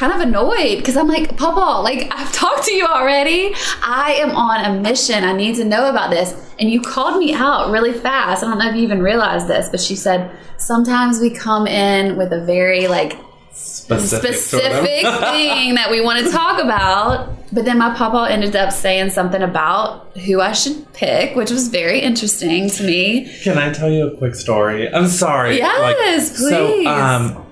[0.00, 3.54] kind of annoyed because I'm like, Papa, like I've talked to you already.
[3.82, 5.24] I am on a mission.
[5.24, 6.34] I need to know about this.
[6.58, 8.42] And you called me out really fast.
[8.42, 12.16] I don't know if you even realized this, but she said, sometimes we come in
[12.16, 13.18] with a very like
[13.52, 17.36] specific, specific thing that we want to talk about.
[17.52, 21.68] But then my papa ended up saying something about who I should pick, which was
[21.68, 23.30] very interesting to me.
[23.42, 24.88] Can I tell you a quick story?
[24.88, 25.58] I'm sorry.
[25.58, 26.86] Yes, So, please.
[26.86, 27.44] um,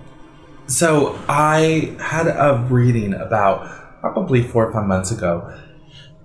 [0.68, 5.52] so I had a reading about probably four or five months ago,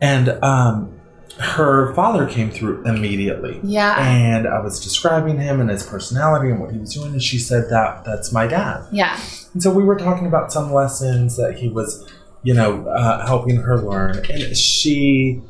[0.01, 0.99] and um,
[1.39, 3.59] her father came through immediately.
[3.63, 3.95] Yeah.
[3.99, 7.39] And I was describing him and his personality and what he was doing, and she
[7.39, 8.85] said that that's my dad.
[8.91, 9.19] Yeah.
[9.53, 12.07] And so we were talking about some lessons that he was,
[12.43, 14.17] you know, uh, helping her learn.
[14.29, 15.41] And she,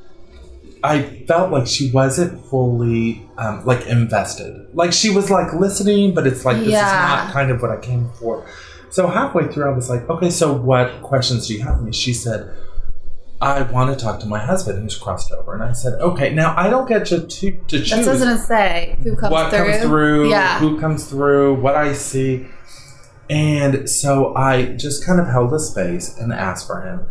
[0.84, 4.68] I felt like she wasn't fully, um, like, invested.
[4.74, 6.86] Like, she was, like, listening, but it's like, this Yeah.
[6.86, 6.94] is
[7.26, 8.46] not kind of what I came for.
[8.94, 11.92] So halfway through, I was like, okay, so what questions do you have for me?
[11.92, 12.56] She said,
[13.42, 15.56] I want to talk to my husband who's crossed over.
[15.56, 18.12] And I said, okay, now I don't get to, to, to choose That's what I
[18.12, 18.98] was gonna say.
[19.02, 19.66] Who comes what through?
[19.72, 20.60] comes through, Yeah.
[20.60, 22.46] who comes through, what I see.
[23.32, 27.02] And so I just kind of held a space and asked for him.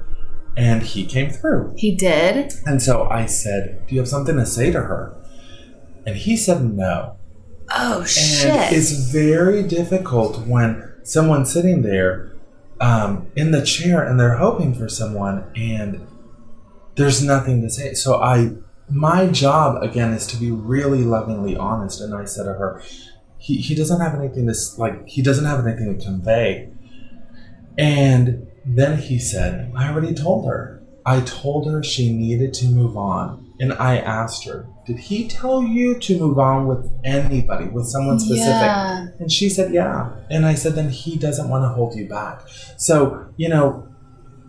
[0.56, 1.74] And he came through.
[1.76, 2.52] He did.
[2.64, 5.16] And so I said, Do you have something to say to her?
[6.06, 7.16] And he said no.
[7.70, 8.72] Oh And shit.
[8.72, 12.32] it's very difficult when someone's sitting there
[12.80, 16.06] um, in the chair and they're hoping for someone and
[16.96, 17.94] there's nothing to say.
[17.94, 18.52] So I,
[18.90, 22.00] my job again is to be really lovingly honest.
[22.00, 22.82] And I said to her,
[23.38, 25.08] he, he doesn't have anything to like.
[25.08, 26.70] He doesn't have anything to convey.
[27.76, 30.82] And then he said, I already told her.
[31.04, 33.51] I told her she needed to move on.
[33.62, 38.18] And I asked her, Did he tell you to move on with anybody, with someone
[38.18, 38.48] specific?
[38.48, 39.06] Yeah.
[39.20, 40.10] And she said, Yeah.
[40.28, 42.42] And I said, Then he doesn't want to hold you back.
[42.76, 43.86] So, you know,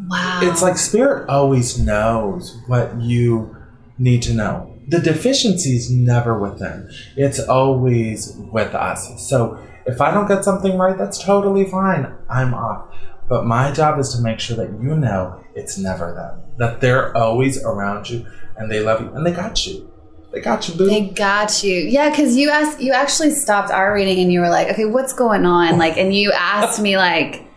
[0.10, 0.40] Wow.
[0.42, 3.56] it's like spirit always knows what you
[4.00, 4.76] need to know.
[4.88, 9.30] The deficiency is never with them, it's always with us.
[9.30, 12.12] So if I don't get something right, that's totally fine.
[12.32, 12.88] I'm off.
[13.30, 17.16] But my job is to make sure that you know it's never them, that they're
[17.16, 18.26] always around you
[18.58, 19.90] and they love you and they got you.
[20.32, 20.88] They got you, boo.
[20.88, 21.76] They got you.
[21.76, 25.14] Yeah, because you asked you actually stopped our reading and you were like, okay, what's
[25.14, 25.78] going on?
[25.78, 27.48] Like and you asked me like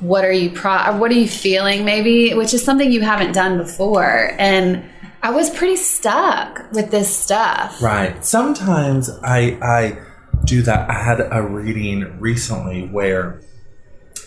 [0.00, 3.56] what are you pro what are you feeling maybe, which is something you haven't done
[3.58, 4.32] before.
[4.38, 4.84] And
[5.22, 7.80] I was pretty stuck with this stuff.
[7.80, 8.24] Right.
[8.24, 9.98] Sometimes I I
[10.44, 10.90] do that.
[10.90, 13.40] I had a reading recently where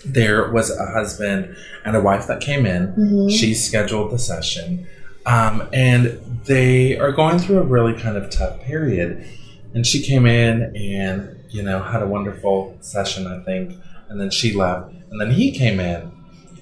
[0.05, 2.93] there was a husband and a wife that came in.
[2.93, 3.31] Mhm.
[3.31, 4.87] She scheduled the session.
[5.27, 9.27] Um, and they are going through a really kind of tough period.
[9.73, 13.73] And she came in and, you know, had a wonderful session, I think.
[14.09, 14.91] And then she left.
[15.11, 16.11] And then he came in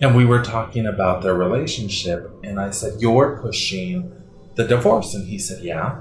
[0.01, 2.29] and we were talking about their relationship.
[2.43, 4.11] And I said, You're pushing
[4.55, 5.13] the divorce.
[5.13, 5.99] And he said, Yeah.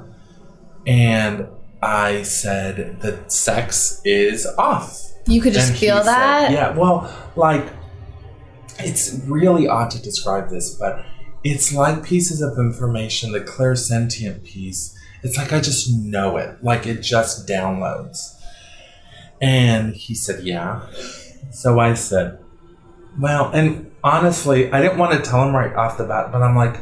[0.86, 1.46] And
[1.82, 5.02] I said, The sex is off.
[5.26, 6.50] You could just And feel said- that?
[6.52, 6.76] yeah.
[6.76, 7.66] Well, like,
[8.78, 11.04] it's really odd to describe this, but
[11.44, 14.98] it's like pieces of information, the clairsentient piece.
[15.22, 18.34] It's like I just know it, like it just downloads.
[19.40, 20.86] And he said, Yeah.
[21.50, 22.38] So I said,
[23.18, 26.56] Well, and honestly, I didn't want to tell him right off the bat, but I'm
[26.56, 26.80] like,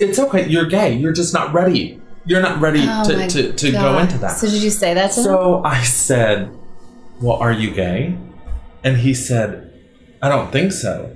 [0.00, 0.94] It's okay, you're gay.
[0.94, 2.00] You're just not ready.
[2.26, 4.36] You're not ready Oh to, to, to go into that.
[4.38, 5.24] So did you say that to him?
[5.24, 6.56] So I said,
[7.20, 8.16] Well, are you gay?
[8.82, 9.72] And he said,
[10.20, 11.14] I don't think so.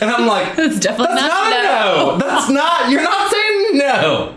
[0.00, 2.18] And I'm like, It's definitely That's not, not a no.
[2.18, 4.34] That's not, you're not saying no.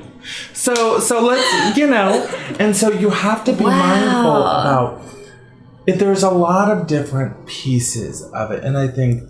[0.54, 2.26] So, so let's, you know,
[2.60, 5.02] and so you have to be mindful about
[5.86, 6.00] it.
[6.00, 8.64] There's a lot of different pieces of it.
[8.64, 9.24] And I think,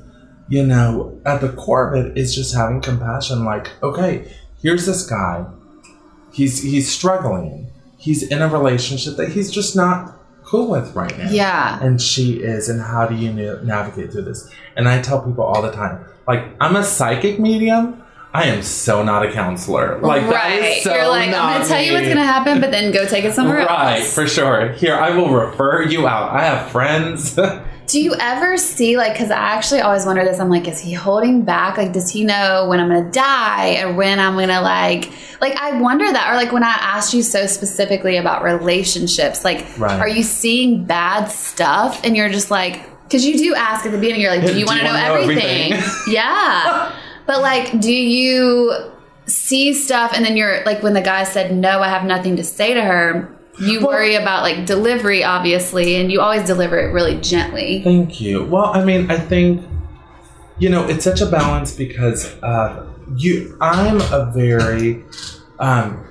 [0.49, 3.43] you know, at the core of it is just having compassion.
[3.43, 4.31] Like, okay,
[4.61, 5.45] here's this guy.
[6.31, 7.71] He's, he's struggling.
[7.97, 11.29] He's in a relationship that he's just not cool with right now.
[11.31, 11.79] Yeah.
[11.81, 12.69] And she is.
[12.69, 14.47] And how do you na- navigate through this?
[14.75, 17.99] And I tell people all the time, like, I'm a psychic medium.
[18.35, 19.99] I am so not a counselor.
[19.99, 20.77] Like, that right.
[20.77, 22.91] is so You're like, I'm going to tell you what's going to happen, but then
[22.91, 24.11] go take it somewhere Right, else.
[24.13, 24.69] for sure.
[24.71, 26.31] Here, I will refer you out.
[26.31, 27.37] I have friends.
[27.85, 30.39] Do you ever see, like, because I actually always wonder this.
[30.39, 31.77] I'm like, is he holding back?
[31.77, 35.11] Like, does he know when I'm going to die or when I'm going to, like,
[35.41, 36.31] like, I wonder that.
[36.31, 39.99] Or, like, when I asked you so specifically about relationships, like, Right.
[39.99, 42.01] are you seeing bad stuff?
[42.03, 42.81] And you're just like,
[43.13, 45.21] because you do ask at the beginning, you're like, do you want to know know
[45.21, 45.73] everything?
[45.73, 45.91] everything?
[46.13, 46.91] yeah.
[47.27, 48.91] But, like, do you
[49.27, 52.43] see stuff and then you're like, when the guy said, no, I have nothing to
[52.43, 57.19] say to her, you worry about like delivery, obviously, and you always deliver it really
[57.21, 57.83] gently.
[57.83, 58.43] Thank you.
[58.45, 59.63] Well, I mean, I think
[60.57, 63.55] you know it's such a balance because uh, you.
[63.61, 65.03] I'm a very
[65.59, 66.03] um,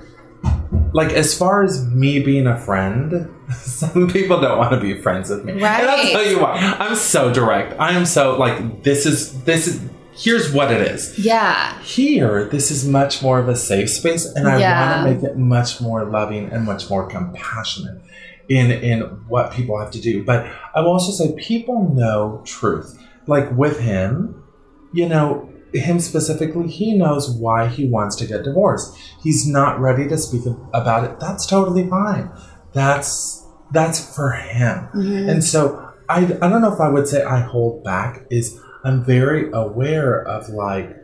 [0.93, 3.29] like as far as me being a friend.
[3.53, 6.53] Some people don't want to be friends with me, and I'll tell you why.
[6.79, 7.79] I'm so direct.
[7.79, 9.81] I am so like this is this is
[10.15, 11.17] here's what it is.
[11.17, 11.79] Yeah.
[11.81, 14.95] Here, this is much more of a safe space, and I Yeah.
[15.03, 18.01] want to make it much more loving and much more compassionate
[18.49, 20.23] in in what people have to do.
[20.23, 22.97] But I will also say people know truth.
[23.27, 24.43] Like with him,
[24.91, 28.95] you know, him specifically, he knows why he wants to get divorced.
[29.23, 31.19] He's not ready to speak about it.
[31.19, 32.29] That's totally fine.
[32.73, 34.87] That's that's for him.
[34.93, 35.29] Mhm.
[35.29, 39.03] And so I I don't know if I would say I hold back is I'm
[39.03, 40.95] very aware of like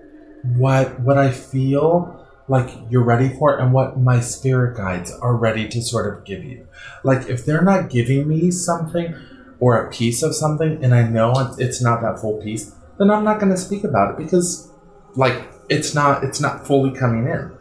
[0.57, 2.15] what what I feel
[2.47, 6.43] like you're ready for and what my spirit guides are ready to sort of give
[6.43, 6.65] you.
[7.03, 9.13] Like if they're not giving me something
[9.59, 13.11] or a piece of something and I know it's- it's not that full piece, then
[13.11, 14.67] I'm not going to speak about it because
[15.15, 15.36] like
[15.70, 17.51] it's not it's not fully coming in.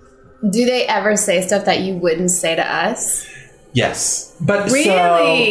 [0.50, 3.26] Do they ever say stuff that you wouldn't say to us?
[3.72, 4.34] Yes.
[4.40, 4.84] But Really?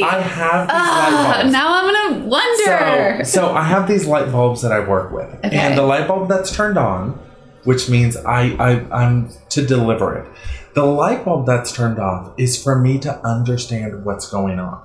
[0.02, 1.52] so I have these ah, light bulbs.
[1.54, 3.24] now I'm gonna wonder.
[3.26, 5.56] So, so I have these light bulbs that I work with, Okay.
[5.56, 7.20] and the light bulb that's turned on,
[7.64, 10.28] which means I, I I'm to deliver it.
[10.74, 14.82] The light bulb that's turned off is for me to understand what's going on.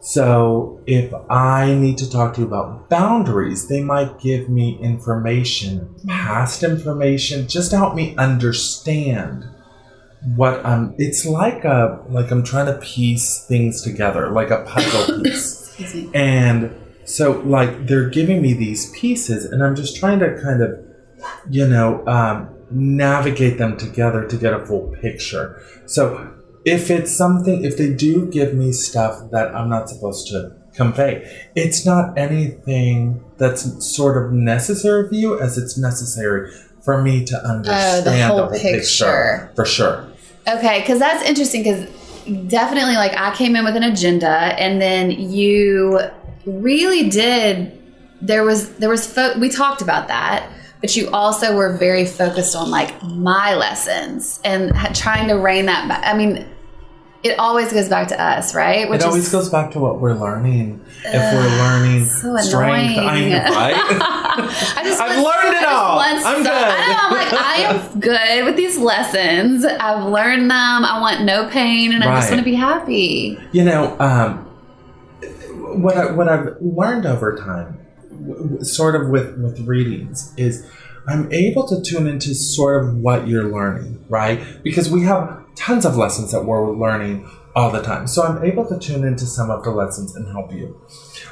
[0.00, 5.94] So if I need to talk to you about boundaries, they might give me information,
[6.06, 9.46] past information, just to help me understand
[10.36, 10.94] what I'm.
[10.98, 15.62] It's like a like I'm trying to piece things together, like a puzzle piece.
[16.14, 20.78] And so, like, they're giving me these pieces, and I'm just trying to kind of,
[21.50, 25.60] you know, um, navigate them together to get a full picture.
[25.86, 26.32] So,
[26.64, 31.28] if it's something, if they do give me stuff that I'm not supposed to convey,
[31.54, 36.50] it's not anything that's sort of necessary for you as it's necessary
[36.82, 38.76] for me to understand Oh, whole the whole picture.
[38.78, 39.52] picture.
[39.56, 40.08] For sure.
[40.46, 41.62] Okay, because that's interesting.
[41.62, 41.88] Because
[42.48, 46.00] definitely, like, I came in with an agenda, and then you
[46.46, 47.80] really did.
[48.20, 50.48] There was there was fo- we talked about that,
[50.80, 55.88] but you also were very focused on like my lessons and trying to rein that
[55.88, 56.02] back.
[56.06, 56.46] I mean,
[57.24, 58.88] it always goes back to us, right?
[58.88, 60.84] it always goes back to what we're learning.
[61.06, 63.30] if we're learning so strength, I annoying.
[63.30, 63.74] know, right?
[64.76, 65.98] I just I've learned it all.
[66.00, 66.52] I'm good.
[66.52, 66.98] I know.
[67.00, 67.54] I'm like, I
[67.94, 69.64] am good with these lessons.
[69.64, 70.84] I've learned them.
[70.84, 73.38] I want no pain, and I just want to be happy.
[73.52, 74.38] You know, um,
[75.82, 77.78] what I, what I've learned over time,
[78.10, 80.66] w- w- sort of with with readings, is
[81.08, 84.62] I'm able to tune into sort of what you're learning, right?
[84.62, 88.06] Because we have tons of lessons that we're learning all the time.
[88.06, 90.80] So I'm able to tune into some of the lessons and help you.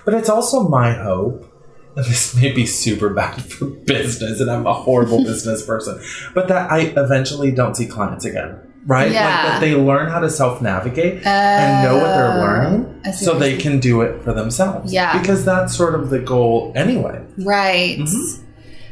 [0.05, 1.49] But it's also my hope,
[1.97, 6.01] and this may be super bad for business, and I'm a horrible business person,
[6.35, 8.69] but that I eventually don't see clients again.
[8.85, 9.05] Right?
[9.07, 9.43] Like Yeah.
[9.43, 13.79] that they learn how to self navigate and know what they're learning so they can
[13.79, 14.93] do it for themselves.
[14.93, 15.17] Yeah.
[15.21, 17.25] Because that's sort of the goal anyway.
[17.39, 17.99] Right.
[18.01, 18.45] Mm-hmm.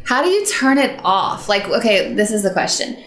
[0.05, 1.49] How do you turn it off?
[1.49, 3.03] Like, okay, this is the question.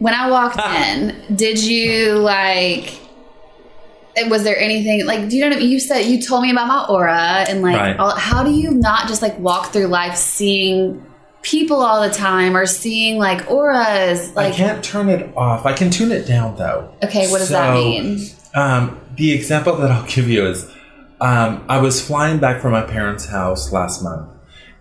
[0.00, 2.98] When I walked in, did you like?
[4.28, 5.28] Was there anything like?
[5.28, 5.70] Do you know what I mean?
[5.70, 7.96] You said you told me about my aura and like, Right.
[7.96, 11.06] all, how do you not just like walk through life seeing
[11.42, 14.34] people all the time or seeing like auras?
[14.34, 15.64] Like, I can't turn it off.
[15.64, 16.92] I can tune it down though.
[17.04, 18.18] okay, what does that mean?
[18.52, 20.64] Um, the example that I'll give you is
[21.20, 24.28] um, I was flying back from my parents' house last month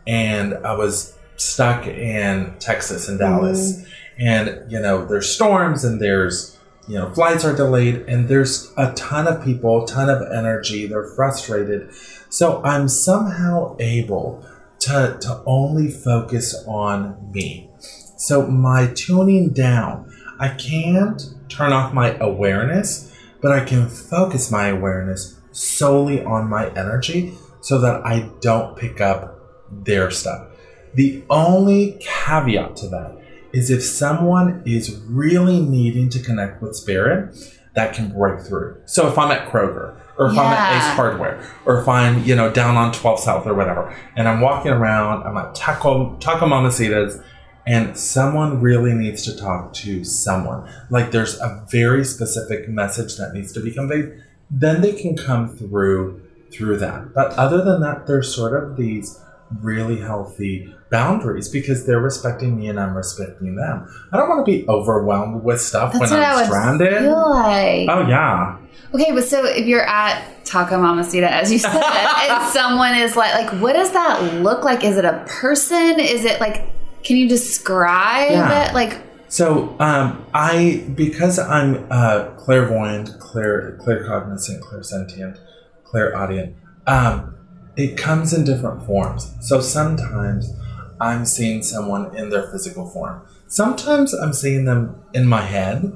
[0.08, 3.86] and I was stuck in Texas in Dallas.
[4.20, 6.58] And, you know, there's storms and there's,
[6.88, 10.88] you know, flights are delayed and there's a ton of people, ton of energy.
[10.88, 11.94] They're frustrated.
[12.30, 14.46] So I'm somehow able
[14.80, 17.70] to, to only focus on me.
[18.18, 24.68] So my tuning down, I can't turn off my awareness, but I can focus my
[24.68, 29.40] awareness solely on my energy so that I don't pick up
[29.72, 30.48] their stuff.
[30.94, 33.19] The only caveat to that
[33.54, 37.36] is if someone is really needing to connect with spirit,
[37.76, 38.82] that can break through.
[38.86, 42.36] So if I'm at Kroger, or if I'm at Ace Hardware, or if I'm, you
[42.36, 46.46] know, down on 12 South or whatever, and I'm walking around, I'm at Taco, Taco
[46.46, 47.24] Mamacitas,
[47.66, 50.70] and someone really needs to talk to someone.
[50.90, 55.56] Like there's a very specific message that needs to be conveyed, then they can come
[55.56, 56.22] through
[56.52, 57.14] through that.
[57.14, 59.20] But other than that, there's sort of these
[59.62, 63.88] really healthy boundaries because they're respecting me and I'm respecting them.
[64.12, 67.00] I don't want to be overwhelmed with stuff That's when I'm stranded.
[67.00, 67.88] feel like.
[67.90, 68.58] Oh yeah.
[68.94, 71.72] Okay, but so if you're at Taco Mamacita, as you said,
[72.30, 74.84] and someone is like, like, what does that look like?
[74.84, 76.00] Is it a person?
[76.00, 76.70] Is it like,
[77.04, 78.70] can you describe Yeah.
[78.70, 78.74] it?
[78.74, 85.38] Like, So um, I because I'm uh, clairvoyant, clear, claircognizant, clairsentient,
[85.84, 86.56] clairaudient.
[86.88, 87.36] Um,
[87.80, 89.34] it comes in different forms.
[89.40, 90.54] So sometimes
[91.00, 93.22] I'm seeing someone in their physical form.
[93.48, 95.96] Sometimes I'm seeing them in my head.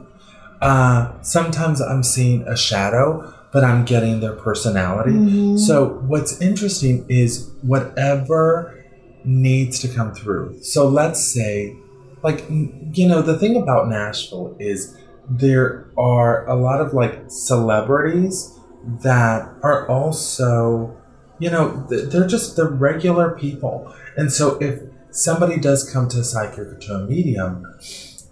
[0.61, 5.11] Uh, sometimes I'm seeing a shadow, but I'm getting their personality.
[5.57, 8.83] So what's interesting is whatever
[9.25, 10.61] needs to come through.
[10.63, 11.75] So let's say,
[12.23, 14.97] like, you know, the thing about Nashville is
[15.29, 18.57] there are a lot of like celebrities
[19.01, 20.95] that are also,
[21.43, 23.93] you know, they're just the regular people.
[24.17, 24.81] And so if
[25.11, 27.53] somebody does come to a psychic or to a medium,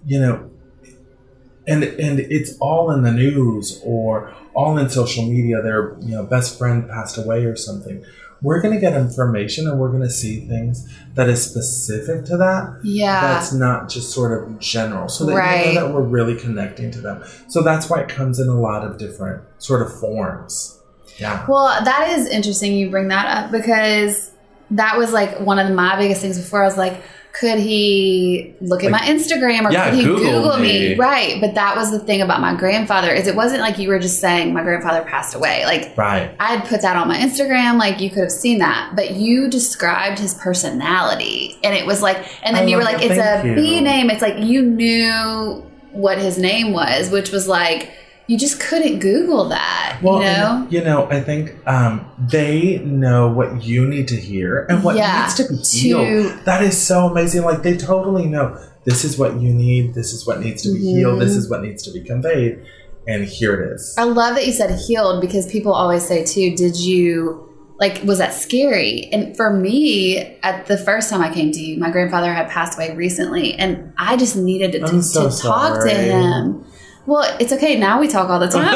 [0.05, 0.35] you know,
[1.67, 6.23] and and it's all in the news or all in social media their you know
[6.23, 8.03] best friend passed away or something
[8.41, 10.75] we're going to get information and we're going to see things
[11.13, 13.21] that is specific to that Yeah.
[13.21, 15.67] that's not just sort of general so that Right.
[15.67, 18.59] you know that we're really connecting to them so that's why it comes in a
[18.59, 20.80] lot of different sort of forms
[21.17, 24.31] yeah well, that is interesting you bring that up because
[24.71, 26.63] that was like one of my biggest things before.
[26.63, 27.01] I was like,
[27.33, 30.89] could he look at Like- my Instagram or Yeah, could he Google Google, me?
[30.89, 30.95] me.
[30.95, 31.39] Right.
[31.41, 34.19] But that was the thing about my grandfather is it wasn't like you were just
[34.19, 35.63] saying my grandfather passed away.
[35.65, 38.93] Like right I had put that on my Instagram, like you could have seen that,
[38.95, 43.01] but you described his personality, and it was like, and then I you were like,
[43.01, 43.11] it.
[43.11, 43.55] it's Thank a you.
[43.55, 44.09] B name.
[44.09, 47.91] It's like you knew what his name was, which was like
[48.31, 50.67] you just couldn't Google that, well, you know?
[50.69, 55.21] you know, I think um, they know what you need to hear and what Yeah,
[55.21, 56.45] needs to be to- healed.
[56.45, 57.41] That is so amazing.
[57.41, 59.95] Like they totally know this is what you need.
[59.95, 61.19] This is what needs to be healed.
[61.19, 62.63] This is what needs to be conveyed,
[63.05, 63.95] and here it is.
[63.97, 67.49] I love that you said healed because people always say too, did you
[67.81, 69.09] like was that scary?
[69.11, 72.77] And for me, at the first time I came to you, my grandfather had passed
[72.77, 76.63] away recently and I just needed to, I'm to, talk to him.
[77.05, 77.79] Well, it's okay.
[77.79, 78.63] Now we talk all the time.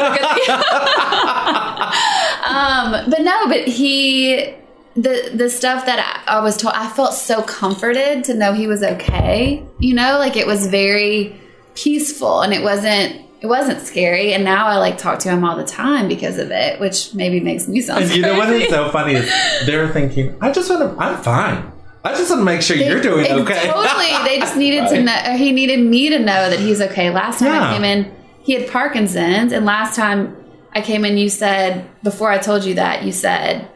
[2.44, 4.54] um, but no, but he
[4.96, 8.66] the the stuff that I, I was told, I felt so comforted to know he
[8.66, 9.64] was okay.
[9.78, 11.38] You know, like it was very
[11.74, 14.32] peaceful and it wasn't it wasn't scary.
[14.32, 17.40] And now I like talk to him all the time because of it, which maybe
[17.40, 18.04] makes me sound.
[18.04, 19.30] And you know what is so funny is
[19.66, 21.72] they're thinking, I just want to, I'm fine.
[22.06, 23.66] I just want to make sure you're doing okay.
[23.68, 24.12] Totally.
[24.24, 25.36] They just needed to know.
[25.36, 27.10] He needed me to know that he's okay.
[27.10, 27.70] Last time Yeah.
[27.70, 30.36] I came in, he had Parkinson's, and last time
[30.74, 33.68] I came in, you said before I told you that you said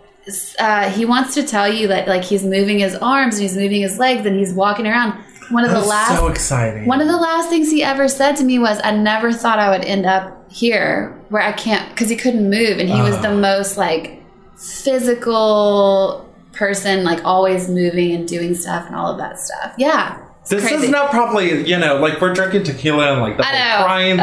[0.59, 3.81] uh, he wants to tell you that like he's moving his arms and he's moving
[3.83, 5.13] his legs and he's walking around.
[5.51, 6.87] one of the last so exciting.
[6.87, 9.71] One of the last things he ever said to me was, "I never thought I
[9.71, 13.23] would end up here where I can't," because he couldn't move, and he was Oh.
[13.23, 14.23] the most like
[14.57, 19.75] physical person, like always moving and doing stuff and all of that stuff.
[19.79, 20.85] Yeah, This crazy.
[20.87, 23.85] is not probably, you know, like we're drinking tequila and like the I whole know.
[23.85, 24.19] crying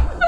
[0.00, 0.08] thing.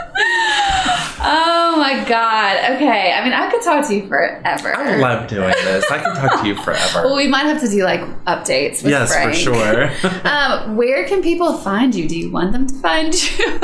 [1.26, 2.72] Oh my god.
[2.76, 4.76] Okay, I mean, I could talk to you forever.
[4.76, 5.90] I love doing this.
[5.90, 7.02] I can talk to you forever.
[7.04, 8.82] Well, we might have to do like updates.
[8.82, 9.30] With yes, Frank.
[9.34, 9.90] for sure.
[10.30, 12.06] um, where can people find you?
[12.08, 13.58] Do you want them to find you?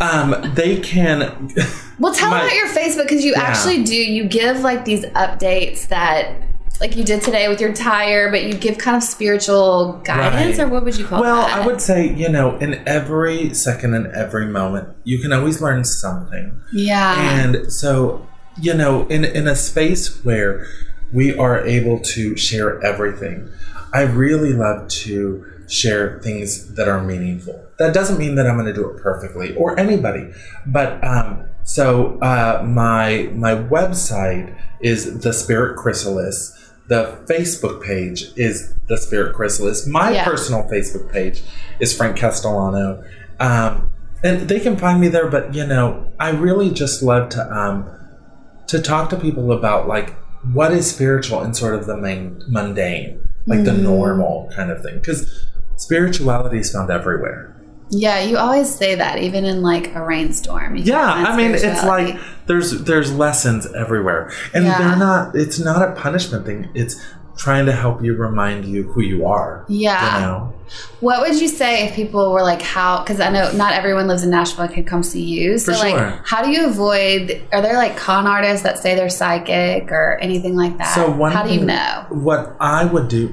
[0.00, 1.50] um, they can.
[1.98, 3.42] Well, tell My- about your Facebook because you Yeah.
[3.42, 3.94] actually do.
[3.96, 6.30] You give like these updates that,
[6.80, 10.64] like you did today with your tire, but you give kind of spiritual guidance, Right.
[10.66, 11.22] or what would you call it?
[11.22, 11.58] Well, that?
[11.62, 15.84] I would say, you know, in every second and every moment, you can always learn
[15.84, 16.52] something.
[16.72, 17.14] Yeah.
[17.40, 18.26] And so,
[18.60, 20.66] you know, in in a space where
[21.12, 23.48] we are able to share everything,
[23.92, 27.58] I really love to share things that are meaningful.
[27.78, 30.26] That doesn't mean that I'm going to do it perfectly or anybody,
[30.66, 36.52] but um, so uh, my my website is the Spirit Chrysalis.
[36.88, 39.86] The Facebook page is the Spirit Chrysalis.
[39.86, 40.24] My Yeah.
[40.24, 41.42] personal Facebook page
[41.80, 43.02] is Frank Castellano.
[43.40, 43.90] Um,
[44.22, 47.84] and they can find me there but you know i really just love to um
[48.66, 50.16] to talk to people about like
[50.54, 53.82] what is spiritual and sort of the main mundane like the Mhm.
[53.82, 55.46] normal kind of thing because
[55.76, 57.53] spirituality is found everywhere
[57.90, 60.76] yeah, you always say that, even in like a rainstorm.
[60.76, 62.16] Yeah i mean it's like
[62.46, 64.78] there's there's lessons everywhere and Yeah.
[64.78, 67.00] they're not it's not a punishment thing it's
[67.36, 70.14] trying to help you remind you who you are Yeah.
[70.16, 70.52] you know
[71.00, 73.02] What would you say if people were like, how?
[73.02, 75.58] Because I know not everyone lives in Nashville and can come see you.
[75.58, 76.20] So, For like, sure.
[76.24, 77.42] how do you avoid?
[77.52, 80.94] Are there like con artists that say they're psychic or anything like that?
[80.94, 82.06] So one how do you know?
[82.08, 83.24] What I would do,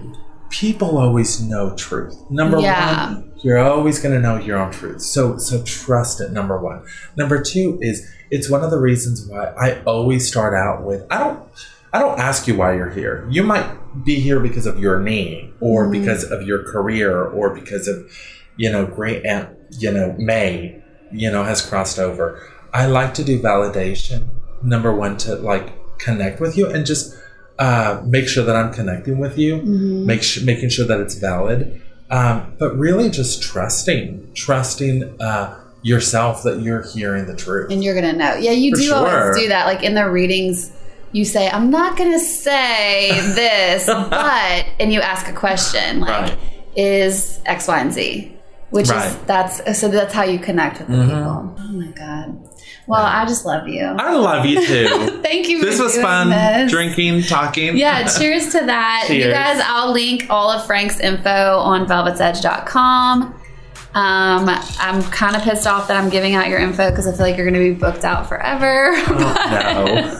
[0.52, 2.16] people always know truth.
[2.30, 3.14] Number Yeah.
[3.14, 5.02] one, you're always going to know your own truth.
[5.02, 6.32] So so trust it.
[6.32, 6.82] Number one.
[7.18, 11.18] Number two is it's one of the reasons why I always start out with I
[11.20, 11.40] don't
[11.94, 13.26] I don't ask you why you're here.
[13.30, 13.66] You might
[14.06, 15.92] be here because of your name or Mhm.
[15.92, 18.06] because of your career or because of
[18.58, 20.82] you know great aunt you know May
[21.12, 22.40] you know has crossed over.
[22.74, 24.28] I like to do validation.
[24.64, 27.16] Number one to like connect with you and just
[27.66, 30.06] uh, make sure that I'm connecting with you, Mhm.
[30.12, 31.60] make su- making sure that it's valid,
[32.10, 34.96] um, but really just trusting, trusting
[35.30, 35.54] uh,
[35.84, 37.72] yourself that you're hearing the truth.
[37.72, 38.34] And you're gonna know.
[38.36, 38.96] Yeah, you For do sure.
[38.96, 39.64] always do that.
[39.72, 40.72] Like in the readings,
[41.12, 46.38] you say, "I'm not gonna say this," but and you ask a question like, Right.
[46.76, 48.32] "Is X, Y, and Z?"
[48.72, 51.06] Which is that's so that's how you connect with the Mhm.
[51.08, 51.56] people.
[51.60, 52.28] Oh my god.
[52.92, 53.86] Well, I just love you.
[53.86, 55.22] I love you too.
[55.24, 55.62] Thank you.
[55.62, 56.30] this was fun.
[56.30, 56.70] this.
[56.70, 57.78] Drinking, talking.
[57.78, 59.08] Yeah, cheers to that.
[59.10, 63.22] You guys, I'll link all of Frank's info on velvetsedge.com.
[63.24, 63.34] Um,
[63.94, 67.38] I'm kind of pissed off that I'm giving out your info because I feel like
[67.38, 68.92] you're going to be booked out forever.
[69.08, 70.20] No.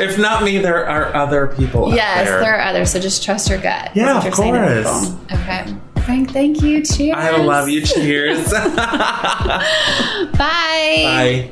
[0.00, 2.40] if not me, there are other people yes, out there.
[2.40, 3.90] there are others, so just trust your gut.
[3.94, 5.12] Yeah, of you're saying to course.
[5.32, 5.76] Okay.
[6.08, 6.82] Frank, thank you.
[6.82, 7.16] Cheers.
[7.18, 7.82] I love you.
[7.82, 8.50] Cheers.
[8.52, 9.60] Bye.
[10.38, 11.50] Bye.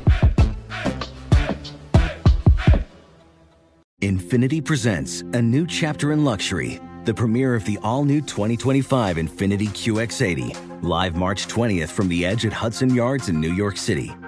[4.01, 9.69] Infiniti presents a new chapter in luxury, the premiere of the all new 2025 Infiniti
[9.69, 14.15] QX80, live March 20th from the edge at Hudson Yards in New York City,